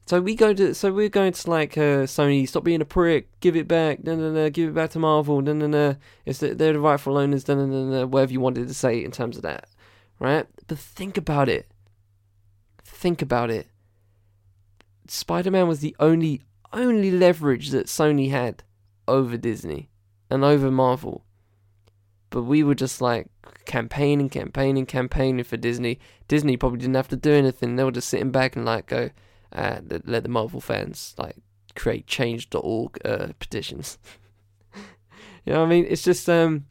[0.05, 2.47] So we go to so we're going to like uh, Sony.
[2.47, 3.27] Stop being a prick.
[3.41, 4.03] Give it back.
[4.03, 4.49] No, no, no.
[4.49, 5.41] Give it back to Marvel.
[5.41, 5.97] No, no, no.
[6.25, 7.47] It's the, they're the rightful owners.
[7.47, 8.07] No, no, no.
[8.07, 9.67] Whatever you wanted to say in terms of that,
[10.19, 10.45] right?
[10.67, 11.67] But think about it.
[12.85, 13.67] Think about it.
[15.07, 16.41] Spider-Man was the only
[16.73, 18.63] only leverage that Sony had
[19.07, 19.89] over Disney
[20.29, 21.23] and over Marvel.
[22.29, 23.27] But we were just like
[23.65, 25.99] campaigning, campaigning, campaigning for Disney.
[26.27, 27.75] Disney probably didn't have to do anything.
[27.75, 29.09] They were just sitting back and like go,
[29.53, 31.37] uh, let the Marvel fans like
[31.75, 33.97] create change.org uh, petitions.
[35.45, 35.85] you know what I mean?
[35.87, 36.65] It's just um,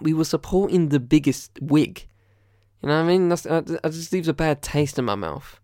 [0.00, 2.06] we were supporting the biggest wig.
[2.82, 3.28] You know what I mean?
[3.30, 5.60] That's, uh, it just leaves a bad taste in my mouth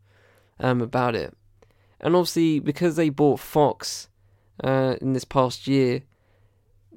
[0.58, 1.36] um, about it.
[2.00, 4.08] And obviously, because they bought Fox
[4.64, 6.02] uh, in this past year,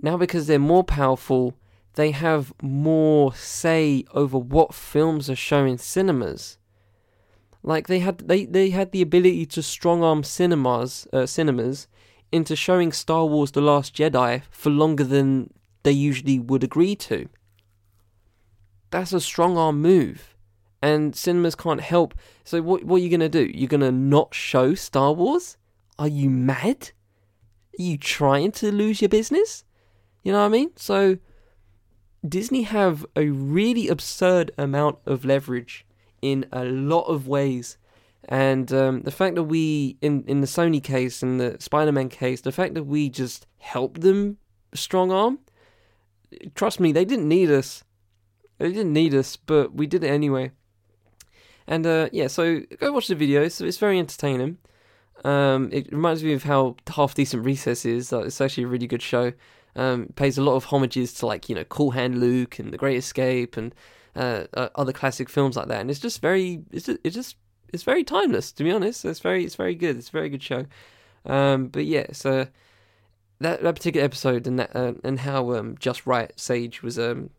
[0.04, 1.56] now because they're more powerful,
[1.96, 6.58] they have more say over what films are shown in cinemas.
[7.64, 11.88] Like they had they, they had the ability to strong arm cinemas uh, cinemas
[12.32, 17.30] into showing Star Wars The Last Jedi for longer than they usually would agree to.
[18.92, 20.36] That's a strong arm move.
[20.82, 22.14] And cinemas can't help.
[22.44, 23.50] So what what are you gonna do?
[23.54, 25.56] You're gonna not show Star Wars?
[25.98, 26.92] Are you mad?
[27.80, 29.64] Are you trying to lose your business?
[30.24, 30.72] You know what I mean?
[30.76, 31.18] So
[32.28, 35.86] Disney have a really absurd amount of leverage
[36.22, 37.78] in a lot of ways.
[38.30, 42.08] And um, the fact that we, in, in the Sony case and the Spider Man
[42.08, 44.38] case, the fact that we just helped them
[44.74, 45.40] strong arm,
[46.56, 47.84] trust me, they didn't need us.
[48.60, 50.52] They didn't need us, but we did it anyway.
[51.68, 53.50] And uh, yeah, so go watch the video.
[53.50, 54.58] So it's very entertaining.
[55.26, 58.14] Um, it reminds me of how Half Decent Recess is.
[58.14, 59.34] It's actually a really good show.
[59.76, 62.78] Um, pays a lot of homages to like you know Cool Hand Luke and The
[62.78, 63.74] Great Escape and
[64.16, 67.36] uh, uh, other classic films like that, and it's just very it's just, it's just
[67.72, 69.04] it's very timeless to be honest.
[69.04, 69.98] It's very it's very good.
[69.98, 70.66] It's a very good show.
[71.26, 72.48] Um, but yeah, so
[73.40, 77.30] that that particular episode and that uh, and how um, Just Write Sage was um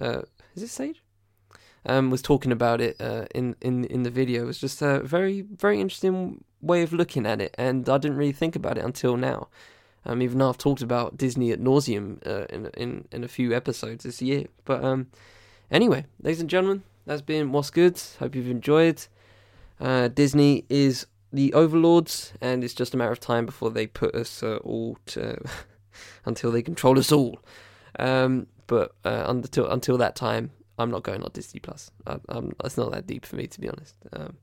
[0.00, 0.22] uh
[0.56, 1.02] is it Sage
[1.86, 5.42] um was talking about it uh, in in in the video was just a very
[5.42, 9.16] very interesting way of looking at it, and I didn't really think about it until
[9.16, 9.48] now.
[10.06, 13.54] Um, even though I've talked about Disney at nauseum uh, in in in a few
[13.54, 14.46] episodes this year.
[14.64, 15.08] But um,
[15.70, 18.00] anyway, ladies and gentlemen, that's been what's good.
[18.18, 19.06] Hope you've enjoyed.
[19.80, 24.14] Uh, Disney is the overlords, and it's just a matter of time before they put
[24.14, 25.42] us uh, all to
[26.24, 27.38] until they control us all.
[27.98, 31.90] Um, but uh, until until that time, I'm not going on Disney Plus.
[32.06, 33.96] It's not that deep for me, to be honest.
[34.12, 34.36] Um,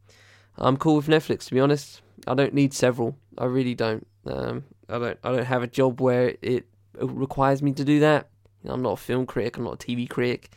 [0.57, 2.01] I'm cool with Netflix, to be honest.
[2.27, 3.17] I don't need several.
[3.37, 4.05] I really don't.
[4.25, 5.19] Um, I don't.
[5.23, 6.65] I don't have a job where it
[6.99, 8.29] requires me to do that.
[8.63, 9.57] You know, I'm not a film critic.
[9.57, 10.51] I'm not a TV critic.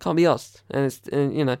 [0.00, 0.62] Can't be asked.
[0.70, 1.56] And it's and, you know,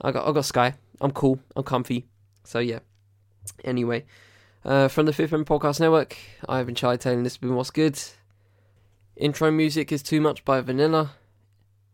[0.00, 0.74] I got I got Sky.
[1.00, 1.38] I'm cool.
[1.56, 2.06] I'm comfy.
[2.44, 2.80] So yeah.
[3.64, 4.04] Anyway,
[4.64, 6.16] Uh, from the Fifth Men Podcast Network,
[6.48, 7.98] I've been Chai Taylor this has been What's Good.
[9.16, 11.12] Intro music is Too Much by Vanilla.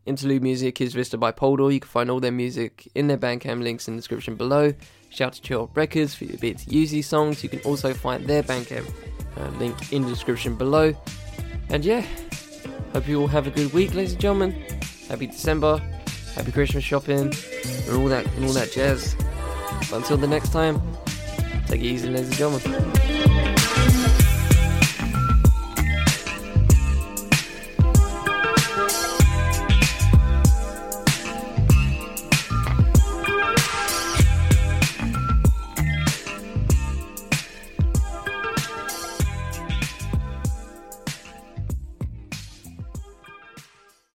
[0.09, 1.71] Interlude music is Vista by Poldoore.
[1.71, 4.73] You can find all their music in their Bandcamp links in the description below.
[5.09, 7.43] Shout out to Chill Records for your to use these songs.
[7.43, 8.91] You can also find their Bandcamp
[9.37, 10.95] uh, link in the description below.
[11.69, 12.03] And yeah,
[12.91, 14.53] hope you all have a good week, ladies and gentlemen.
[15.07, 15.77] Happy December,
[16.33, 19.15] happy Christmas shopping, and all that and all that jazz.
[19.91, 20.81] But until the next time,
[21.67, 23.28] take it easy, ladies and gentlemen.